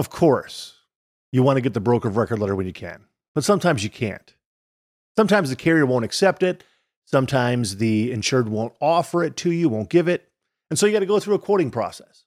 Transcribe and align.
Of 0.00 0.08
course, 0.08 0.78
you 1.30 1.42
want 1.42 1.58
to 1.58 1.60
get 1.60 1.74
the 1.74 1.78
broker 1.78 2.08
of 2.08 2.16
record 2.16 2.38
letter 2.38 2.56
when 2.56 2.64
you 2.64 2.72
can, 2.72 3.04
but 3.34 3.44
sometimes 3.44 3.84
you 3.84 3.90
can't. 3.90 4.34
Sometimes 5.14 5.50
the 5.50 5.56
carrier 5.56 5.84
won't 5.84 6.06
accept 6.06 6.42
it. 6.42 6.64
Sometimes 7.04 7.76
the 7.76 8.10
insured 8.10 8.48
won't 8.48 8.72
offer 8.80 9.22
it 9.22 9.36
to 9.36 9.50
you, 9.50 9.68
won't 9.68 9.90
give 9.90 10.08
it. 10.08 10.30
And 10.70 10.78
so 10.78 10.86
you 10.86 10.92
got 10.94 11.00
to 11.00 11.06
go 11.06 11.20
through 11.20 11.34
a 11.34 11.38
quoting 11.38 11.70
process. 11.70 12.24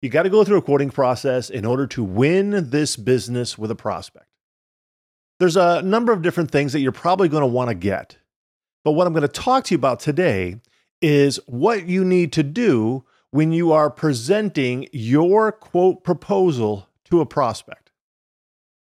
You 0.00 0.08
got 0.08 0.22
to 0.22 0.30
go 0.30 0.44
through 0.44 0.56
a 0.56 0.62
quoting 0.62 0.88
process 0.88 1.50
in 1.50 1.66
order 1.66 1.86
to 1.88 2.02
win 2.02 2.70
this 2.70 2.96
business 2.96 3.58
with 3.58 3.70
a 3.70 3.74
prospect. 3.74 4.30
There's 5.40 5.58
a 5.58 5.82
number 5.82 6.14
of 6.14 6.22
different 6.22 6.50
things 6.50 6.72
that 6.72 6.80
you're 6.80 6.90
probably 6.90 7.28
going 7.28 7.42
to 7.42 7.46
want 7.46 7.68
to 7.68 7.74
get. 7.74 8.16
But 8.82 8.92
what 8.92 9.06
I'm 9.06 9.12
going 9.12 9.20
to 9.20 9.28
talk 9.28 9.64
to 9.64 9.74
you 9.74 9.78
about 9.78 10.00
today 10.00 10.62
is 11.02 11.38
what 11.44 11.86
you 11.86 12.02
need 12.02 12.32
to 12.32 12.42
do 12.42 13.04
when 13.30 13.52
you 13.52 13.72
are 13.72 13.90
presenting 13.90 14.88
your 14.92 15.52
quote 15.52 16.02
proposal 16.02 16.88
to 17.04 17.20
a 17.20 17.26
prospect. 17.26 17.90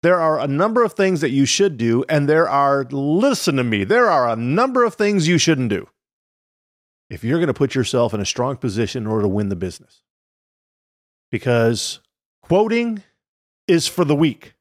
There 0.02 0.20
are 0.20 0.38
a 0.38 0.47
number 0.47 0.84
of 0.84 0.92
things 0.92 1.20
that 1.20 1.30
you 1.30 1.47
should 1.47 1.77
do, 1.77 2.05
and 2.09 2.28
there 2.28 2.48
are, 2.48 2.87
listen 2.91 3.56
to 3.56 3.64
me, 3.64 3.84
there 3.84 4.09
are 4.09 4.28
a 4.28 4.37
number 4.37 4.84
of 4.84 4.95
things 4.95 5.27
you 5.27 5.38
shouldn't 5.38 5.70
do 5.70 5.88
if 7.09 7.25
you're 7.25 7.38
going 7.38 7.48
to 7.48 7.55
put 7.55 7.75
yourself 7.75 8.12
in 8.12 8.20
a 8.20 8.27
strong 8.27 8.56
position 8.56 9.05
in 9.05 9.06
order 9.09 9.23
to 9.23 9.28
win 9.28 9.48
the 9.48 9.56
business. 9.56 10.02
Because 11.30 12.00
quoting 12.42 13.03
is 13.66 13.89
for 13.89 14.05
the 14.05 14.14
weak, 14.14 14.55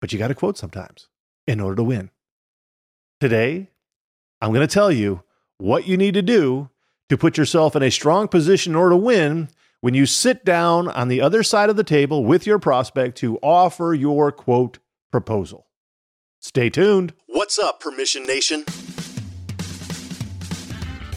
but 0.00 0.12
you 0.12 0.18
got 0.18 0.28
to 0.28 0.34
quote 0.34 0.56
sometimes 0.56 1.08
in 1.46 1.60
order 1.60 1.76
to 1.76 1.84
win. 1.84 2.10
Today, 3.20 3.70
I'm 4.40 4.52
going 4.52 4.66
to 4.66 4.72
tell 4.72 4.92
you 4.92 5.22
what 5.58 5.86
you 5.86 5.96
need 5.96 6.14
to 6.14 6.22
do 6.22 6.70
to 7.10 7.18
put 7.18 7.36
yourself 7.36 7.74
in 7.74 7.82
a 7.82 7.90
strong 7.90 8.28
position 8.28 8.72
in 8.72 8.76
order 8.76 8.90
to 8.90 8.96
win 8.96 9.48
when 9.80 9.94
you 9.94 10.06
sit 10.06 10.44
down 10.44 10.86
on 10.88 11.08
the 11.08 11.20
other 11.20 11.42
side 11.42 11.68
of 11.68 11.74
the 11.74 11.82
table 11.82 12.24
with 12.24 12.46
your 12.46 12.58
prospect 12.58 13.18
to 13.18 13.36
offer 13.38 13.92
your 13.92 14.30
quote 14.30 14.78
proposal. 15.10 15.66
Stay 16.38 16.70
tuned. 16.70 17.12
What's 17.26 17.58
up, 17.58 17.80
Permission 17.80 18.22
Nation? 18.22 18.64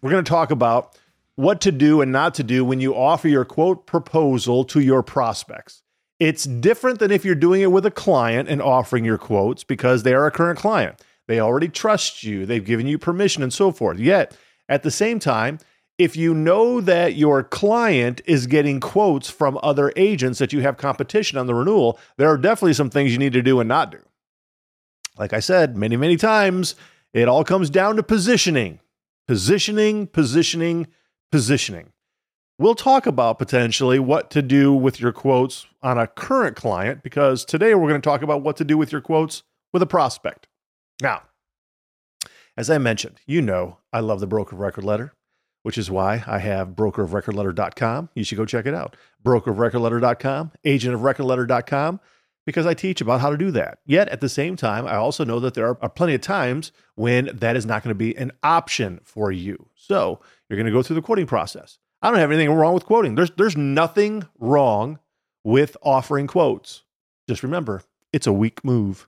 we're 0.00 0.10
going 0.10 0.24
to 0.24 0.28
talk 0.30 0.50
about 0.50 0.96
what 1.34 1.60
to 1.60 1.70
do 1.70 2.00
and 2.00 2.10
not 2.10 2.32
to 2.36 2.42
do 2.42 2.64
when 2.64 2.80
you 2.80 2.94
offer 2.94 3.28
your 3.28 3.44
quote 3.44 3.84
proposal 3.84 4.64
to 4.64 4.80
your 4.80 5.02
prospects. 5.02 5.82
It's 6.18 6.44
different 6.44 6.98
than 6.98 7.10
if 7.10 7.26
you're 7.26 7.34
doing 7.34 7.60
it 7.60 7.72
with 7.72 7.84
a 7.84 7.90
client 7.90 8.48
and 8.48 8.62
offering 8.62 9.04
your 9.04 9.18
quotes 9.18 9.64
because 9.64 10.02
they 10.02 10.14
are 10.14 10.26
a 10.26 10.30
current 10.30 10.58
client. 10.58 10.98
They 11.26 11.40
already 11.40 11.68
trust 11.68 12.22
you, 12.22 12.46
they've 12.46 12.64
given 12.64 12.86
you 12.86 12.96
permission, 12.96 13.42
and 13.42 13.52
so 13.52 13.70
forth. 13.70 13.98
Yet, 13.98 14.34
at 14.66 14.82
the 14.82 14.90
same 14.90 15.18
time, 15.18 15.58
if 16.00 16.16
you 16.16 16.32
know 16.32 16.80
that 16.80 17.14
your 17.14 17.42
client 17.42 18.22
is 18.24 18.46
getting 18.46 18.80
quotes 18.80 19.28
from 19.28 19.60
other 19.62 19.92
agents 19.96 20.38
that 20.38 20.50
you 20.50 20.62
have 20.62 20.78
competition 20.78 21.36
on 21.36 21.46
the 21.46 21.54
renewal, 21.54 22.00
there 22.16 22.30
are 22.30 22.38
definitely 22.38 22.72
some 22.72 22.88
things 22.88 23.12
you 23.12 23.18
need 23.18 23.34
to 23.34 23.42
do 23.42 23.60
and 23.60 23.68
not 23.68 23.90
do. 23.90 23.98
Like 25.18 25.34
I 25.34 25.40
said 25.40 25.76
many, 25.76 25.98
many 25.98 26.16
times, 26.16 26.74
it 27.12 27.28
all 27.28 27.44
comes 27.44 27.68
down 27.68 27.96
to 27.96 28.02
positioning, 28.02 28.80
positioning, 29.28 30.06
positioning, 30.06 30.86
positioning. 31.30 31.92
We'll 32.58 32.74
talk 32.74 33.04
about 33.04 33.38
potentially 33.38 33.98
what 33.98 34.30
to 34.30 34.40
do 34.40 34.72
with 34.72 35.00
your 35.00 35.12
quotes 35.12 35.66
on 35.82 35.98
a 35.98 36.06
current 36.06 36.56
client 36.56 37.02
because 37.02 37.44
today 37.44 37.74
we're 37.74 37.90
going 37.90 38.00
to 38.00 38.08
talk 38.08 38.22
about 38.22 38.40
what 38.40 38.56
to 38.56 38.64
do 38.64 38.78
with 38.78 38.90
your 38.90 39.02
quotes 39.02 39.42
with 39.70 39.82
a 39.82 39.86
prospect. 39.86 40.48
Now, 41.02 41.24
as 42.56 42.70
I 42.70 42.78
mentioned, 42.78 43.20
you 43.26 43.42
know 43.42 43.76
I 43.92 44.00
love 44.00 44.20
the 44.20 44.26
broker 44.26 44.56
record 44.56 44.84
letter 44.84 45.12
which 45.62 45.78
is 45.78 45.90
why 45.90 46.24
I 46.26 46.38
have 46.38 46.70
brokerofrecordletter.com. 46.70 48.10
You 48.14 48.24
should 48.24 48.38
go 48.38 48.46
check 48.46 48.66
it 48.66 48.74
out. 48.74 48.96
Brokerofrecordletter.com, 49.24 50.52
agentofrecordletter.com, 50.64 52.00
because 52.46 52.66
I 52.66 52.74
teach 52.74 53.00
about 53.00 53.20
how 53.20 53.30
to 53.30 53.36
do 53.36 53.50
that. 53.52 53.78
Yet 53.84 54.08
at 54.08 54.20
the 54.20 54.28
same 54.28 54.56
time, 54.56 54.86
I 54.86 54.96
also 54.96 55.24
know 55.24 55.40
that 55.40 55.54
there 55.54 55.76
are, 55.80 55.88
plenty 55.88 56.14
of 56.14 56.20
times 56.20 56.72
when 56.94 57.30
that 57.34 57.56
is 57.56 57.66
not 57.66 57.82
going 57.82 57.90
to 57.90 57.98
be 57.98 58.16
an 58.16 58.32
option 58.42 59.00
for 59.04 59.30
you. 59.30 59.68
So 59.74 60.20
you're 60.48 60.56
going 60.56 60.66
to 60.66 60.72
go 60.72 60.82
through 60.82 60.96
the 60.96 61.02
quoting 61.02 61.26
process. 61.26 61.78
I 62.02 62.10
don't 62.10 62.18
have 62.18 62.32
anything 62.32 62.52
wrong 62.52 62.72
with 62.72 62.86
quoting. 62.86 63.14
There's 63.14 63.30
there's 63.32 63.58
nothing 63.58 64.26
wrong 64.38 64.98
with 65.44 65.76
offering 65.82 66.26
quotes. 66.26 66.82
Just 67.28 67.42
remember, 67.42 67.82
it's 68.12 68.26
a 68.26 68.32
weak 68.32 68.64
move. 68.64 69.06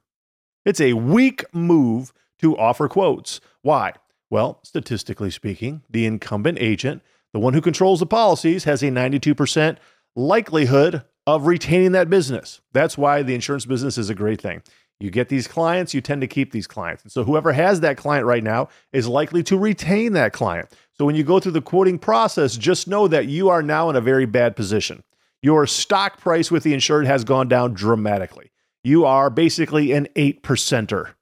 It's 0.65 0.81
a 0.81 0.93
weak 0.93 1.45
move 1.55 2.13
to 2.41 2.57
offer 2.57 2.89
quotes. 2.89 3.41
Why? 3.63 3.95
Well, 4.33 4.61
statistically 4.63 5.31
speaking, 5.31 5.83
the 5.91 6.07
incumbent 6.07 6.57
agent, 6.59 7.03
the 7.35 7.39
one 7.39 7.53
who 7.53 7.61
controls 7.61 8.01
the 8.01 8.07
policies, 8.07 8.65
has 8.65 8.83
a 8.83 8.87
92% 8.87 9.77
likelihood 10.17 11.03
of 11.27 11.47
retaining 11.47 11.93
that 11.93 12.09
business. 12.09 12.63
That's 12.73 12.97
why 12.97 13.23
the 13.23 13.35
insurance 13.35 13.67
business 13.67 13.99
is 13.99 14.09
a 14.09 14.15
great 14.15 14.41
thing. 14.41 14.63
You 15.01 15.11
get 15.11 15.29
these 15.29 15.47
clients, 15.47 15.93
you 15.93 16.01
tend 16.01 16.23
to 16.23 16.27
keep 16.27 16.51
these 16.51 16.67
clients. 16.67 17.03
And 17.03 17.13
so 17.13 17.25
whoever 17.25 17.53
has 17.53 17.81
that 17.81 17.99
client 17.99 18.25
right 18.25 18.43
now 18.43 18.71
is 18.91 19.07
likely 19.07 19.43
to 19.43 19.59
retain 19.59 20.15
that 20.15 20.33
client. 20.33 20.71
So 20.95 21.05
when 21.05 21.15
you 21.15 21.25
go 21.25 21.39
through 21.39 21.53
the 21.53 21.61
quoting 21.61 21.99
process, 21.99 22.57
just 22.57 22.89
know 22.89 23.09
that 23.09 23.27
you 23.27 23.51
are 23.51 23.63
now 23.63 23.91
in 23.91 23.97
a 23.97 24.01
very 24.01 24.25
bad 24.25 24.57
position. 24.57 25.03
Your 25.43 25.67
stock 25.67 26.17
price 26.17 26.51
with 26.51 26.63
the 26.63 26.73
insured 26.73 27.05
has 27.05 27.23
gone 27.25 27.49
down 27.49 27.75
dramatically. 27.75 28.51
You 28.83 29.05
are 29.05 29.29
basically 29.29 29.93
an 29.93 30.09
eight 30.17 30.43
percenter. 30.43 31.13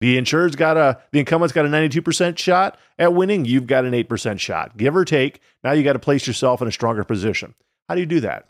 The 0.00 0.16
insured's 0.16 0.56
got 0.56 0.76
a 0.76 1.00
the 1.10 1.18
incumbent's 1.18 1.52
got 1.52 1.66
a 1.66 1.68
92% 1.68 2.38
shot 2.38 2.78
at 2.98 3.14
winning. 3.14 3.44
You've 3.44 3.66
got 3.66 3.84
an 3.84 3.92
8% 3.92 4.38
shot. 4.38 4.76
Give 4.76 4.94
or 4.94 5.04
take. 5.04 5.40
Now 5.64 5.72
you 5.72 5.82
got 5.82 5.94
to 5.94 5.98
place 5.98 6.26
yourself 6.26 6.62
in 6.62 6.68
a 6.68 6.72
stronger 6.72 7.04
position. 7.04 7.54
How 7.88 7.94
do 7.94 8.00
you 8.00 8.06
do 8.06 8.20
that? 8.20 8.48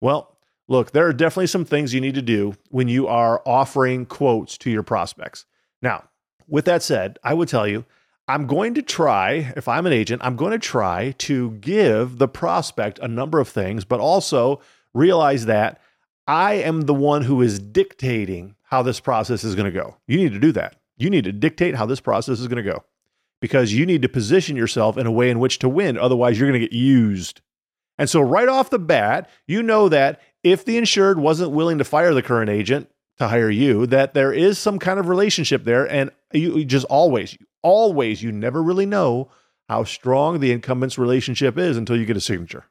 Well, 0.00 0.36
look, 0.68 0.90
there 0.92 1.06
are 1.06 1.12
definitely 1.12 1.46
some 1.46 1.64
things 1.64 1.94
you 1.94 2.00
need 2.00 2.14
to 2.14 2.22
do 2.22 2.54
when 2.70 2.88
you 2.88 3.06
are 3.06 3.42
offering 3.46 4.06
quotes 4.06 4.58
to 4.58 4.70
your 4.70 4.82
prospects. 4.82 5.44
Now, 5.82 6.04
with 6.48 6.64
that 6.64 6.82
said, 6.82 7.18
I 7.22 7.34
would 7.34 7.48
tell 7.48 7.68
you, 7.68 7.84
I'm 8.26 8.46
going 8.46 8.74
to 8.74 8.82
try, 8.82 9.52
if 9.56 9.68
I'm 9.68 9.86
an 9.86 9.92
agent, 9.92 10.22
I'm 10.24 10.36
going 10.36 10.52
to 10.52 10.58
try 10.58 11.12
to 11.18 11.52
give 11.52 12.18
the 12.18 12.28
prospect 12.28 12.98
a 13.00 13.08
number 13.08 13.40
of 13.40 13.48
things, 13.48 13.84
but 13.84 14.00
also 14.00 14.60
realize 14.94 15.46
that 15.46 15.80
I 16.26 16.54
am 16.54 16.82
the 16.82 16.94
one 16.94 17.22
who 17.22 17.42
is 17.42 17.58
dictating 17.58 18.54
how 18.62 18.82
this 18.82 19.00
process 19.00 19.42
is 19.42 19.56
going 19.56 19.72
to 19.72 19.76
go. 19.76 19.96
You 20.06 20.16
need 20.16 20.32
to 20.32 20.38
do 20.38 20.52
that. 20.52 20.76
You 21.00 21.10
need 21.10 21.24
to 21.24 21.32
dictate 21.32 21.74
how 21.74 21.86
this 21.86 22.00
process 22.00 22.40
is 22.40 22.48
going 22.48 22.62
to 22.62 22.70
go 22.70 22.84
because 23.40 23.72
you 23.72 23.86
need 23.86 24.02
to 24.02 24.08
position 24.08 24.56
yourself 24.56 24.96
in 24.98 25.06
a 25.06 25.12
way 25.12 25.30
in 25.30 25.38
which 25.38 25.58
to 25.60 25.68
win. 25.68 25.98
Otherwise, 25.98 26.38
you're 26.38 26.48
going 26.48 26.60
to 26.60 26.66
get 26.66 26.76
used. 26.76 27.40
And 27.98 28.08
so, 28.08 28.20
right 28.20 28.48
off 28.48 28.70
the 28.70 28.78
bat, 28.78 29.28
you 29.46 29.62
know 29.62 29.88
that 29.88 30.20
if 30.42 30.64
the 30.64 30.76
insured 30.76 31.18
wasn't 31.18 31.52
willing 31.52 31.78
to 31.78 31.84
fire 31.84 32.14
the 32.14 32.22
current 32.22 32.50
agent 32.50 32.90
to 33.18 33.28
hire 33.28 33.50
you, 33.50 33.86
that 33.86 34.14
there 34.14 34.32
is 34.32 34.58
some 34.58 34.78
kind 34.78 34.98
of 34.98 35.08
relationship 35.08 35.64
there. 35.64 35.90
And 35.90 36.10
you 36.32 36.64
just 36.64 36.86
always, 36.86 37.36
always, 37.62 38.22
you 38.22 38.32
never 38.32 38.62
really 38.62 38.86
know 38.86 39.30
how 39.68 39.84
strong 39.84 40.40
the 40.40 40.52
incumbent's 40.52 40.98
relationship 40.98 41.58
is 41.58 41.76
until 41.76 41.96
you 41.96 42.06
get 42.06 42.16
a 42.16 42.20
signature, 42.20 42.64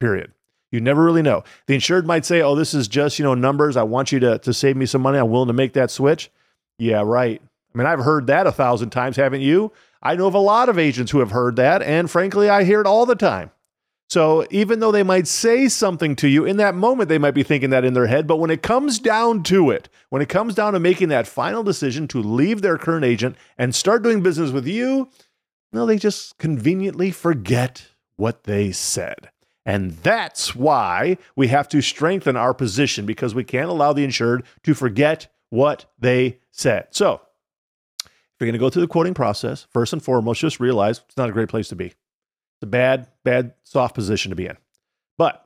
period. 0.00 0.32
You 0.70 0.80
never 0.80 1.02
really 1.02 1.22
know. 1.22 1.44
The 1.66 1.74
insured 1.74 2.06
might 2.06 2.24
say, 2.24 2.42
"Oh, 2.42 2.54
this 2.54 2.74
is 2.74 2.88
just 2.88 3.18
you 3.18 3.24
know 3.24 3.34
numbers. 3.34 3.76
I 3.76 3.84
want 3.84 4.12
you 4.12 4.20
to 4.20 4.38
to 4.40 4.52
save 4.52 4.76
me 4.76 4.86
some 4.86 5.02
money. 5.02 5.18
I'm 5.18 5.30
willing 5.30 5.46
to 5.46 5.52
make 5.52 5.72
that 5.74 5.90
switch." 5.90 6.30
Yeah, 6.78 7.02
right. 7.04 7.40
I 7.74 7.78
mean, 7.78 7.86
I've 7.86 8.00
heard 8.00 8.28
that 8.28 8.46
a 8.46 8.52
thousand 8.52 8.90
times, 8.90 9.16
haven't 9.16 9.40
you? 9.40 9.72
I 10.02 10.14
know 10.14 10.26
of 10.26 10.34
a 10.34 10.38
lot 10.38 10.68
of 10.68 10.78
agents 10.78 11.10
who 11.10 11.18
have 11.18 11.32
heard 11.32 11.56
that, 11.56 11.82
and 11.82 12.10
frankly, 12.10 12.48
I 12.48 12.64
hear 12.64 12.80
it 12.80 12.86
all 12.86 13.06
the 13.06 13.16
time. 13.16 13.50
So 14.08 14.46
even 14.50 14.80
though 14.80 14.92
they 14.92 15.02
might 15.02 15.26
say 15.26 15.66
something 15.68 16.14
to 16.16 16.28
you 16.28 16.44
in 16.44 16.58
that 16.58 16.74
moment, 16.74 17.08
they 17.08 17.18
might 17.18 17.32
be 17.32 17.42
thinking 17.42 17.70
that 17.70 17.84
in 17.84 17.94
their 17.94 18.06
head. 18.06 18.26
But 18.26 18.36
when 18.36 18.50
it 18.50 18.62
comes 18.62 18.98
down 18.98 19.42
to 19.44 19.70
it, 19.70 19.88
when 20.10 20.22
it 20.22 20.28
comes 20.28 20.54
down 20.54 20.74
to 20.74 20.78
making 20.78 21.08
that 21.08 21.26
final 21.26 21.62
decision 21.62 22.06
to 22.08 22.22
leave 22.22 22.62
their 22.62 22.78
current 22.78 23.04
agent 23.04 23.36
and 23.58 23.74
start 23.74 24.02
doing 24.02 24.22
business 24.22 24.50
with 24.50 24.66
you, 24.66 25.08
no, 25.72 25.86
they 25.86 25.96
just 25.96 26.38
conveniently 26.38 27.10
forget 27.10 27.88
what 28.16 28.44
they 28.44 28.70
said. 28.70 29.30
And 29.66 29.92
that's 29.92 30.54
why 30.54 31.16
we 31.34 31.48
have 31.48 31.68
to 31.70 31.80
strengthen 31.80 32.36
our 32.36 32.52
position 32.52 33.06
because 33.06 33.34
we 33.34 33.42
can't 33.42 33.70
allow 33.70 33.94
the 33.94 34.04
insured 34.04 34.44
to 34.62 34.74
forget 34.74 35.26
what 35.48 35.86
they 35.98 36.38
said. 36.50 36.88
So, 36.90 37.22
you're 38.44 38.52
going 38.52 38.60
to 38.60 38.64
go 38.64 38.70
through 38.70 38.82
the 38.82 38.88
quoting 38.88 39.14
process, 39.14 39.66
first 39.70 39.92
and 39.92 40.02
foremost, 40.02 40.40
just 40.40 40.60
realize 40.60 41.00
it's 41.06 41.16
not 41.16 41.28
a 41.28 41.32
great 41.32 41.48
place 41.48 41.68
to 41.68 41.76
be. 41.76 41.86
It's 41.86 42.62
a 42.62 42.66
bad, 42.66 43.08
bad, 43.24 43.54
soft 43.64 43.94
position 43.94 44.30
to 44.30 44.36
be 44.36 44.46
in. 44.46 44.56
But 45.18 45.44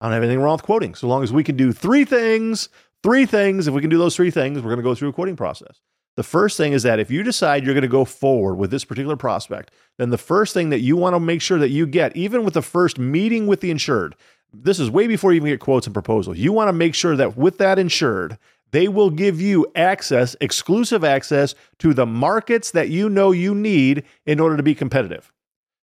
I 0.00 0.06
don't 0.06 0.12
have 0.14 0.22
anything 0.22 0.40
wrong 0.40 0.54
with 0.54 0.62
quoting. 0.62 0.94
So 0.94 1.08
long 1.08 1.22
as 1.22 1.32
we 1.32 1.44
can 1.44 1.56
do 1.56 1.72
three 1.72 2.04
things, 2.04 2.68
three 3.02 3.26
things, 3.26 3.66
if 3.66 3.74
we 3.74 3.80
can 3.80 3.90
do 3.90 3.98
those 3.98 4.16
three 4.16 4.30
things, 4.30 4.58
we're 4.58 4.70
going 4.70 4.76
to 4.76 4.82
go 4.82 4.94
through 4.94 5.08
a 5.08 5.12
quoting 5.12 5.36
process. 5.36 5.80
The 6.16 6.22
first 6.22 6.56
thing 6.56 6.72
is 6.72 6.84
that 6.84 7.00
if 7.00 7.10
you 7.10 7.22
decide 7.22 7.64
you're 7.64 7.74
going 7.74 7.82
to 7.82 7.88
go 7.88 8.04
forward 8.04 8.54
with 8.54 8.70
this 8.70 8.84
particular 8.84 9.16
prospect, 9.16 9.72
then 9.98 10.10
the 10.10 10.18
first 10.18 10.54
thing 10.54 10.70
that 10.70 10.80
you 10.80 10.96
want 10.96 11.14
to 11.14 11.20
make 11.20 11.42
sure 11.42 11.58
that 11.58 11.70
you 11.70 11.86
get, 11.86 12.16
even 12.16 12.44
with 12.44 12.54
the 12.54 12.62
first 12.62 12.98
meeting 12.98 13.46
with 13.46 13.60
the 13.60 13.70
insured, 13.70 14.14
this 14.52 14.78
is 14.78 14.90
way 14.90 15.08
before 15.08 15.32
you 15.32 15.36
even 15.36 15.48
get 15.48 15.58
quotes 15.58 15.86
and 15.86 15.94
proposals. 15.94 16.38
You 16.38 16.52
want 16.52 16.68
to 16.68 16.72
make 16.72 16.94
sure 16.94 17.16
that 17.16 17.36
with 17.36 17.58
that 17.58 17.78
insured, 17.78 18.38
they 18.74 18.88
will 18.88 19.10
give 19.10 19.40
you 19.40 19.68
access, 19.76 20.34
exclusive 20.40 21.04
access 21.04 21.54
to 21.78 21.94
the 21.94 22.04
markets 22.04 22.72
that 22.72 22.88
you 22.88 23.08
know 23.08 23.30
you 23.30 23.54
need 23.54 24.02
in 24.26 24.40
order 24.40 24.56
to 24.56 24.64
be 24.64 24.74
competitive. 24.74 25.32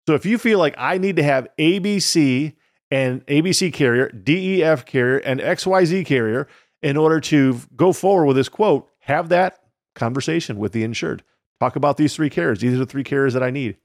So 0.07 0.15
if 0.15 0.25
you 0.25 0.39
feel 0.39 0.57
like 0.57 0.73
I 0.75 0.97
need 0.97 1.15
to 1.17 1.23
have 1.23 1.47
ABC 1.59 2.55
and 2.89 3.23
ABC 3.27 3.71
carrier, 3.71 4.09
DEF 4.09 4.85
carrier, 4.85 5.19
and 5.19 5.39
XYZ 5.39 6.03
carrier 6.07 6.47
in 6.81 6.97
order 6.97 7.19
to 7.19 7.59
go 7.75 7.93
forward 7.93 8.25
with 8.25 8.37
this 8.37 8.49
quote, 8.49 8.89
have 9.01 9.29
that 9.29 9.59
conversation 9.93 10.57
with 10.57 10.71
the 10.71 10.83
insured. 10.83 11.21
Talk 11.59 11.75
about 11.75 11.97
these 11.97 12.15
three 12.15 12.31
carriers. 12.31 12.59
These 12.59 12.73
are 12.73 12.77
the 12.77 12.87
three 12.87 13.03
carriers 13.03 13.35
that 13.35 13.43
I 13.43 13.51
need. 13.51 13.77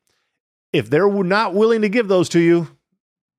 If 0.72 0.88
they're 0.88 1.10
not 1.10 1.52
willing 1.52 1.82
to 1.82 1.90
give 1.90 2.08
those 2.08 2.30
to 2.30 2.40
you, 2.40 2.68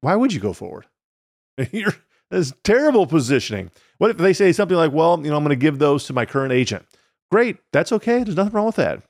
why 0.02 0.16
would 0.16 0.32
you 0.32 0.40
go 0.40 0.54
forward? 0.54 0.86
You're 1.72 1.96
that's 2.30 2.54
terrible 2.64 3.08
positioning. 3.08 3.72
What 3.98 4.12
if 4.12 4.18
they 4.18 4.34
say 4.34 4.52
something 4.52 4.78
like, 4.78 4.92
well, 4.92 5.18
you 5.18 5.30
know, 5.30 5.38
I'm 5.38 5.44
going 5.44 5.50
to 5.50 5.56
give 5.56 5.80
those 5.80 6.06
to 6.06 6.14
my 6.14 6.26
current 6.26 6.52
agent? 6.52 6.86
Great. 7.32 7.58
That's 7.72 7.92
okay. 7.92 8.24
There's 8.24 8.36
nothing 8.36 8.54
wrong 8.54 8.66
with 8.66 8.76
that. 8.76 9.04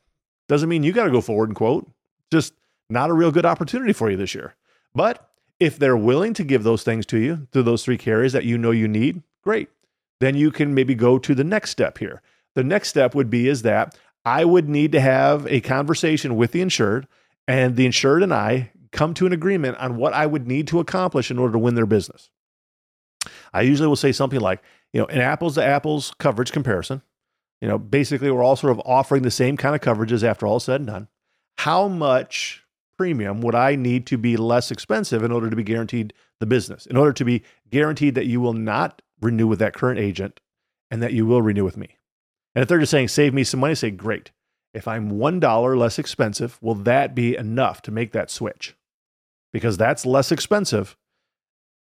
Doesn't 0.48 0.70
mean 0.70 0.84
you 0.84 0.94
got 0.94 1.06
to 1.06 1.12
go 1.12 1.22
forward 1.22 1.50
and 1.50 1.56
quote. 1.56 1.90
Just 2.32 2.54
not 2.90 3.10
a 3.10 3.14
real 3.14 3.32
good 3.32 3.46
opportunity 3.46 3.94
for 3.94 4.10
you 4.10 4.18
this 4.18 4.36
year. 4.36 4.56
But 4.94 5.30
if 5.60 5.80
they're 5.80 5.98
willing 5.98 6.34
to 6.36 6.44
give 6.44 6.64
those 6.64 6.84
things 6.84 7.06
to 7.08 7.18
you, 7.18 7.48
to 7.52 7.64
those 7.64 7.84
three 7.84 7.98
carriers 7.98 8.34
that 8.34 8.46
you 8.46 8.58
know 8.58 8.72
you 8.72 8.88
need, 8.88 9.24
great. 9.44 9.70
Then 10.20 10.36
you 10.36 10.52
can 10.52 10.74
maybe 10.74 10.96
go 10.96 11.18
to 11.18 11.36
the 11.36 11.44
next 11.44 11.72
step 11.72 11.98
here. 11.98 12.22
The 12.54 12.64
next 12.64 12.90
step 12.90 13.16
would 13.16 13.30
be 13.30 13.48
is 13.48 13.64
that 13.64 13.98
I 14.24 14.46
would 14.46 14.70
need 14.70 14.92
to 14.94 15.00
have 15.00 15.46
a 15.48 15.62
conversation 15.62 16.36
with 16.36 16.52
the 16.52 16.62
insured 16.62 17.08
and 17.48 17.76
the 17.76 17.86
insured 17.86 18.24
and 18.24 18.34
I 18.34 18.72
come 18.92 19.14
to 19.16 19.26
an 19.26 19.34
agreement 19.34 19.78
on 19.78 19.98
what 19.98 20.14
I 20.14 20.26
would 20.26 20.48
need 20.48 20.68
to 20.70 20.80
accomplish 20.80 21.30
in 21.30 21.38
order 21.38 21.54
to 21.54 21.60
win 21.60 21.76
their 21.76 21.86
business. 21.86 22.30
I 23.54 23.62
usually 23.62 23.88
will 23.88 23.96
say 23.96 24.12
something 24.12 24.40
like, 24.40 24.62
you 24.94 25.02
know, 25.02 25.08
an 25.08 25.22
apples 25.22 25.56
to 25.56 25.64
apples 25.64 26.14
coverage 26.20 26.52
comparison. 26.52 27.02
You 27.62 27.68
know, 27.68 27.78
basically, 27.78 28.30
we're 28.32 28.44
all 28.44 28.56
sort 28.56 28.72
of 28.72 28.82
offering 28.86 29.24
the 29.24 29.32
same 29.32 29.58
kind 29.58 29.76
of 29.76 29.82
coverages 29.82 30.24
after 30.24 30.46
all 30.46 30.60
said 30.60 30.82
and 30.82 30.88
done. 30.88 31.08
How 31.58 31.88
much 31.88 32.64
premium 32.98 33.42
would 33.42 33.56
I 33.56 33.76
need 33.76 34.06
to 34.08 34.18
be 34.18 34.38
less 34.38 34.72
expensive 34.72 35.24
in 35.24 35.32
order 35.32 35.50
to 35.50 35.56
be 35.56 35.64
guaranteed 35.64 36.14
the 36.40 36.46
business, 36.46 36.86
in 36.86 36.98
order 36.98 37.14
to 37.14 37.26
be 37.26 37.44
guaranteed 37.70 38.16
that 38.16 38.26
you 38.26 38.42
will 38.42 38.54
not 38.54 39.02
renew 39.22 39.48
with 39.48 39.60
that 39.60 39.74
current 39.74 40.00
agent 40.00 40.40
and 40.92 41.02
that 41.02 41.14
you 41.14 41.26
will 41.26 41.42
renew 41.42 41.64
with 41.64 41.78
me? 41.78 41.98
And 42.54 42.62
if 42.62 42.70
they're 42.70 42.80
just 42.80 42.92
saying, 42.92 43.10
save 43.10 43.34
me 43.34 43.44
some 43.44 43.60
money, 43.60 43.76
say, 43.76 43.92
great. 43.92 44.32
If 44.74 44.88
I'm 44.88 45.12
$1 45.12 45.78
less 45.78 45.98
expensive, 45.98 46.58
will 46.62 46.76
that 46.76 47.16
be 47.16 47.36
enough 47.36 47.82
to 47.84 47.92
make 47.92 48.12
that 48.12 48.30
switch? 48.30 48.76
Because 49.54 49.78
that's 49.78 50.06
less 50.06 50.32
expensive 50.32 50.98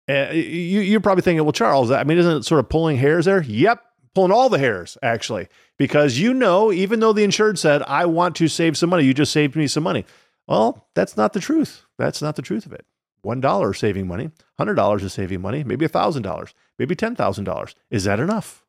uh, 0.09 0.31
you, 0.31 0.81
you're 0.81 0.99
probably 0.99 1.21
thinking, 1.21 1.43
well, 1.43 1.51
Charles, 1.51 1.91
I 1.91 2.03
mean, 2.03 2.17
isn't 2.17 2.37
it 2.37 2.43
sort 2.43 2.59
of 2.59 2.67
pulling 2.69 2.97
hairs 2.97 3.25
there? 3.25 3.43
Yep, 3.43 3.83
pulling 4.15 4.31
all 4.31 4.49
the 4.49 4.57
hairs, 4.57 4.97
actually, 5.03 5.47
because 5.77 6.17
you 6.17 6.33
know, 6.33 6.71
even 6.71 6.99
though 6.99 7.13
the 7.13 7.23
insured 7.23 7.59
said, 7.59 7.83
I 7.83 8.05
want 8.05 8.35
to 8.37 8.47
save 8.47 8.77
some 8.77 8.89
money, 8.89 9.03
you 9.05 9.13
just 9.13 9.31
saved 9.31 9.55
me 9.55 9.67
some 9.67 9.83
money. 9.83 10.05
Well, 10.47 10.87
that's 10.95 11.15
not 11.15 11.33
the 11.33 11.39
truth. 11.39 11.83
That's 11.97 12.21
not 12.21 12.35
the 12.35 12.41
truth 12.41 12.65
of 12.65 12.73
it. 12.73 12.85
$1 13.23 13.77
saving 13.77 14.07
money, 14.07 14.31
$100 14.59 15.01
is 15.03 15.13
saving 15.13 15.41
money, 15.41 15.63
maybe 15.63 15.85
$1,000, 15.85 16.53
maybe 16.79 16.95
$10,000. 16.95 17.73
Is 17.91 18.03
that 18.05 18.19
enough? 18.19 18.65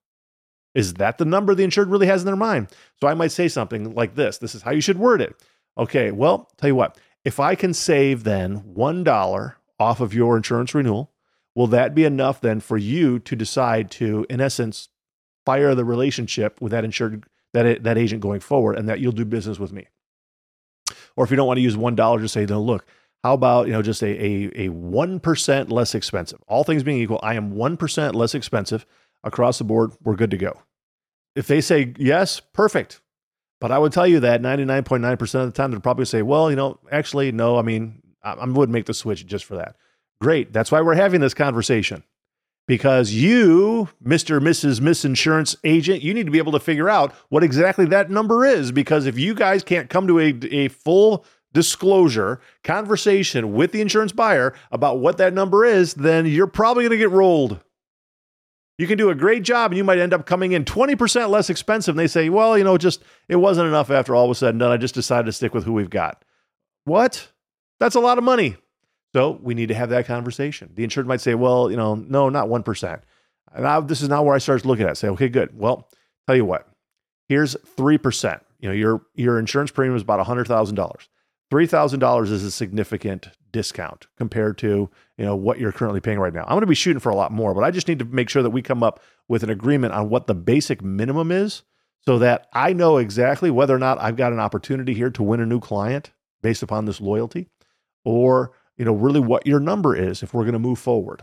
Is 0.75 0.95
that 0.95 1.19
the 1.19 1.25
number 1.25 1.55
the 1.55 1.65
insured 1.65 1.89
really 1.89 2.07
has 2.07 2.23
in 2.23 2.27
their 2.27 2.37
mind? 2.37 2.69
So 3.01 3.09
I 3.09 3.15
might 3.15 3.33
say 3.33 3.49
something 3.49 3.95
like 3.95 4.15
this. 4.15 4.39
This 4.39 4.55
is 4.55 4.63
how 4.63 4.73
you 4.73 4.81
should 4.81 4.99
word 4.99 5.21
it. 5.21 5.35
Okay, 5.79 6.11
well, 6.11 6.51
tell 6.59 6.69
you 6.69 6.75
what, 6.75 6.99
if 7.25 7.41
I 7.41 7.55
can 7.55 7.75
save 7.75 8.25
then 8.25 8.61
$1 8.75 9.55
off 9.79 10.01
of 10.01 10.15
your 10.15 10.37
insurance 10.37 10.75
renewal, 10.75 11.10
will 11.55 11.67
that 11.69 11.95
be 11.95 12.05
enough 12.05 12.41
then 12.41 12.61
for 12.61 12.79
you 12.79 13.19
to 13.21 13.37
decide 13.37 13.91
to, 13.93 14.27
in 14.31 14.41
essence, 14.41 14.89
fire 15.45 15.75
the 15.75 15.85
relationship 15.85 16.61
with 16.61 16.73
that 16.73 16.85
insured 16.85 17.25
that 17.53 17.83
that 17.83 17.99
agent 17.99 18.21
going 18.21 18.41
forward, 18.41 18.79
and 18.79 18.89
that 18.89 19.01
you'll 19.01 19.13
do 19.13 19.25
business 19.25 19.59
with 19.59 19.73
me? 19.73 19.89
Or 21.17 21.25
if 21.25 21.31
you 21.31 21.37
don't 21.37 21.47
want 21.47 21.59
to 21.59 21.63
use 21.63 21.77
one 21.77 21.97
dollar, 21.97 22.21
just 22.21 22.35
say, 22.35 22.47
no, 22.47 22.61
look, 22.61 22.87
how 23.25 23.35
about 23.35 23.67
you 23.67 23.73
know 23.73 23.83
just 23.83 24.03
a 24.03 24.51
a 24.61 24.69
one 24.69 25.21
percent 25.21 25.71
less 25.71 25.95
expensive? 25.95 26.41
All 26.47 26.65
things 26.65 26.83
being 26.83 27.01
equal, 27.01 27.21
I 27.23 27.35
am 27.35 27.53
one 27.53 27.77
percent 27.77 28.15
less 28.15 28.35
expensive 28.35 28.87
across 29.25 29.59
the 29.59 29.65
board. 29.65 29.93
We're 30.03 30.17
good 30.17 30.31
to 30.31 30.37
go. 30.37 30.63
If 31.35 31.47
they 31.47 31.61
say 31.61 31.95
yes, 31.99 32.41
perfect. 32.41 33.01
But 33.61 33.71
I 33.71 33.79
would 33.79 33.93
tell 33.93 34.07
you 34.07 34.21
that 34.21 34.41
99.9% 34.41 35.21
of 35.35 35.47
the 35.47 35.53
time, 35.53 35.71
they'll 35.71 35.81
probably 35.81 36.07
say, 36.07 36.23
well, 36.23 36.49
you 36.49 36.57
know, 36.57 36.81
actually, 36.91 37.31
no, 37.31 37.59
I 37.59 37.63
mean, 37.63 38.01
I, 38.23 38.33
I 38.33 38.47
would 38.47 38.71
make 38.71 38.87
the 38.87 38.95
switch 38.95 39.27
just 39.27 39.45
for 39.45 39.57
that. 39.57 39.77
Great. 40.21 40.53
That's 40.53 40.71
why 40.71 40.81
we're 40.81 40.95
having 40.95 41.21
this 41.21 41.35
conversation. 41.35 42.05
Because 42.67 43.13
you, 43.13 43.89
Mr. 44.05 44.39
Mrs. 44.41 44.81
Miss 44.81 45.05
Insurance 45.05 45.57
agent, 45.65 46.03
you 46.03 46.15
need 46.15 46.27
to 46.27 46.33
be 46.33 46.39
able 46.39 46.53
to 46.53 46.61
figure 46.61 46.89
out 46.89 47.13
what 47.29 47.43
exactly 47.43 47.87
that 47.87 48.11
number 48.11 48.45
is. 48.45 48.71
Because 48.71 49.07
if 49.07 49.19
you 49.19 49.35
guys 49.35 49.65
can't 49.65 49.91
come 49.91 50.07
to 50.07 50.21
a, 50.21 50.39
a 50.53 50.69
full 50.69 51.25
disclosure 51.53 52.41
conversation 52.63 53.55
with 53.55 53.73
the 53.73 53.81
insurance 53.81 54.13
buyer 54.13 54.55
about 54.71 55.01
what 55.01 55.17
that 55.17 55.33
number 55.33 55.65
is, 55.65 55.95
then 55.95 56.27
you're 56.27 56.47
probably 56.47 56.85
going 56.85 56.93
to 56.93 56.99
get 56.99 57.11
rolled. 57.11 57.59
You 58.79 58.87
can 58.87 58.97
do 58.97 59.11
a 59.11 59.15
great 59.15 59.43
job 59.43 59.73
and 59.73 59.77
you 59.77 59.85
might 59.85 59.99
end 59.99 60.15
up 60.15 60.25
coming 60.25 60.53
in 60.53 60.65
20% 60.65 61.29
less 61.29 61.51
expensive. 61.51 61.95
And 61.95 61.99
they 61.99 62.07
say, 62.07 62.29
well, 62.29 62.57
you 62.57 62.65
know, 62.65 62.79
just 62.79 63.03
it 63.29 63.37
wasn't 63.37 63.69
enough 63.69 63.91
after 63.91 64.15
all 64.15 64.29
was 64.29 64.39
said 64.39 64.51
and 64.51 64.61
done. 64.61 64.71
I 64.71 64.77
just 64.77 64.95
decided 64.95 65.27
to 65.27 65.33
stick 65.33 65.53
with 65.53 65.65
who 65.65 65.73
we've 65.73 65.91
got. 65.91 66.25
What? 66.85 67.29
That's 67.79 67.95
a 67.95 68.01
lot 68.01 68.17
of 68.17 68.25
money. 68.25 68.57
So 69.13 69.39
we 69.43 69.55
need 69.55 69.69
to 69.69 69.75
have 69.75 69.91
that 69.91 70.07
conversation. 70.07 70.71
The 70.75 70.85
insured 70.85 71.07
might 71.07 71.21
say, 71.21 71.35
well, 71.35 71.71
you 71.71 71.77
know, 71.77 71.95
no, 71.95 72.29
not 72.29 72.49
1%. 72.49 73.01
And 73.53 73.67
I, 73.67 73.81
this 73.81 74.03
is 74.03 74.09
not 74.09 74.25
where 74.25 74.35
I 74.35 74.39
start 74.39 74.65
looking 74.65 74.87
at 74.87 74.93
it. 74.93 74.97
Say, 74.97 75.09
okay, 75.09 75.29
good. 75.29 75.59
Well, 75.59 75.89
tell 76.27 76.37
you 76.37 76.45
what, 76.45 76.69
here's 77.29 77.57
3%. 77.57 78.41
You 78.61 78.69
know, 78.69 78.75
your, 78.75 79.03
your 79.15 79.39
insurance 79.39 79.71
premium 79.71 79.97
is 79.97 80.03
about 80.03 80.25
$100,000. 80.25 81.09
$3,000 81.51 82.23
is 82.31 82.45
a 82.45 82.51
significant 82.51 83.31
discount 83.51 84.07
compared 84.17 84.57
to, 84.59 84.89
you 85.19 85.25
know, 85.25 85.35
what 85.35 85.59
you're 85.59 85.73
currently 85.73 86.01
paying 86.01 86.21
right 86.21 86.33
now. 86.33 86.43
I'm 86.43 86.51
going 86.51 86.61
to 86.61 86.67
be 86.67 86.77
shooting 86.77 87.01
for 87.01 87.11
a 87.11 87.17
lot 87.17 87.33
more, 87.33 87.55
but 87.55 87.65
I 87.65 87.73
just 87.73 87.89
need 87.89 87.99
to 87.99 88.05
make 88.05 88.29
sure 88.29 88.45
that 88.45 88.51
we 88.51 88.63
come 88.63 88.85
up 88.85 89.03
with 89.27 89.43
an 89.43 89.51
agreement 89.51 89.93
on 89.93 90.11
what 90.11 90.29
the 90.29 90.35
basic 90.35 90.83
minimum 90.83 91.33
is 91.33 91.63
so 92.07 92.19
that 92.21 92.49
I 92.53 92.73
know 92.73 92.99
exactly 92.99 93.51
whether 93.51 93.75
or 93.75 93.81
not 93.81 94.01
I've 94.01 94.17
got 94.17 94.33
an 94.33 94.39
opportunity 94.39 94.95
here 94.95 95.11
to 95.11 95.23
win 95.23 95.41
a 95.41 95.47
new 95.47 95.59
client 95.59 96.13
based 96.41 96.63
upon 96.63 96.85
this 96.85 97.01
loyalty 97.01 97.49
or 98.05 98.53
you 98.81 98.87
know, 98.87 98.95
really 98.95 99.21
what 99.21 99.47
your 99.47 99.61
number 99.61 99.95
is 99.95 100.23
if 100.23 100.33
we're 100.33 100.45
going 100.45 100.55
to 100.55 100.59
move 100.59 100.79
forward. 100.79 101.23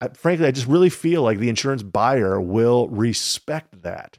I, 0.00 0.08
frankly, 0.08 0.46
I 0.46 0.50
just 0.50 0.66
really 0.66 0.88
feel 0.88 1.20
like 1.22 1.36
the 1.36 1.50
insurance 1.50 1.82
buyer 1.82 2.40
will 2.40 2.88
respect 2.88 3.82
that. 3.82 4.18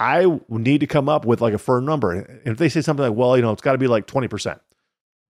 I 0.00 0.40
need 0.48 0.80
to 0.80 0.86
come 0.86 1.10
up 1.10 1.26
with 1.26 1.42
like 1.42 1.52
a 1.52 1.58
firm 1.58 1.84
number. 1.84 2.12
And 2.12 2.40
if 2.46 2.56
they 2.56 2.70
say 2.70 2.80
something 2.80 3.04
like, 3.04 3.14
well, 3.14 3.36
you 3.36 3.42
know, 3.42 3.52
it's 3.52 3.60
got 3.60 3.72
to 3.72 3.78
be 3.78 3.88
like 3.88 4.06
20%, 4.06 4.58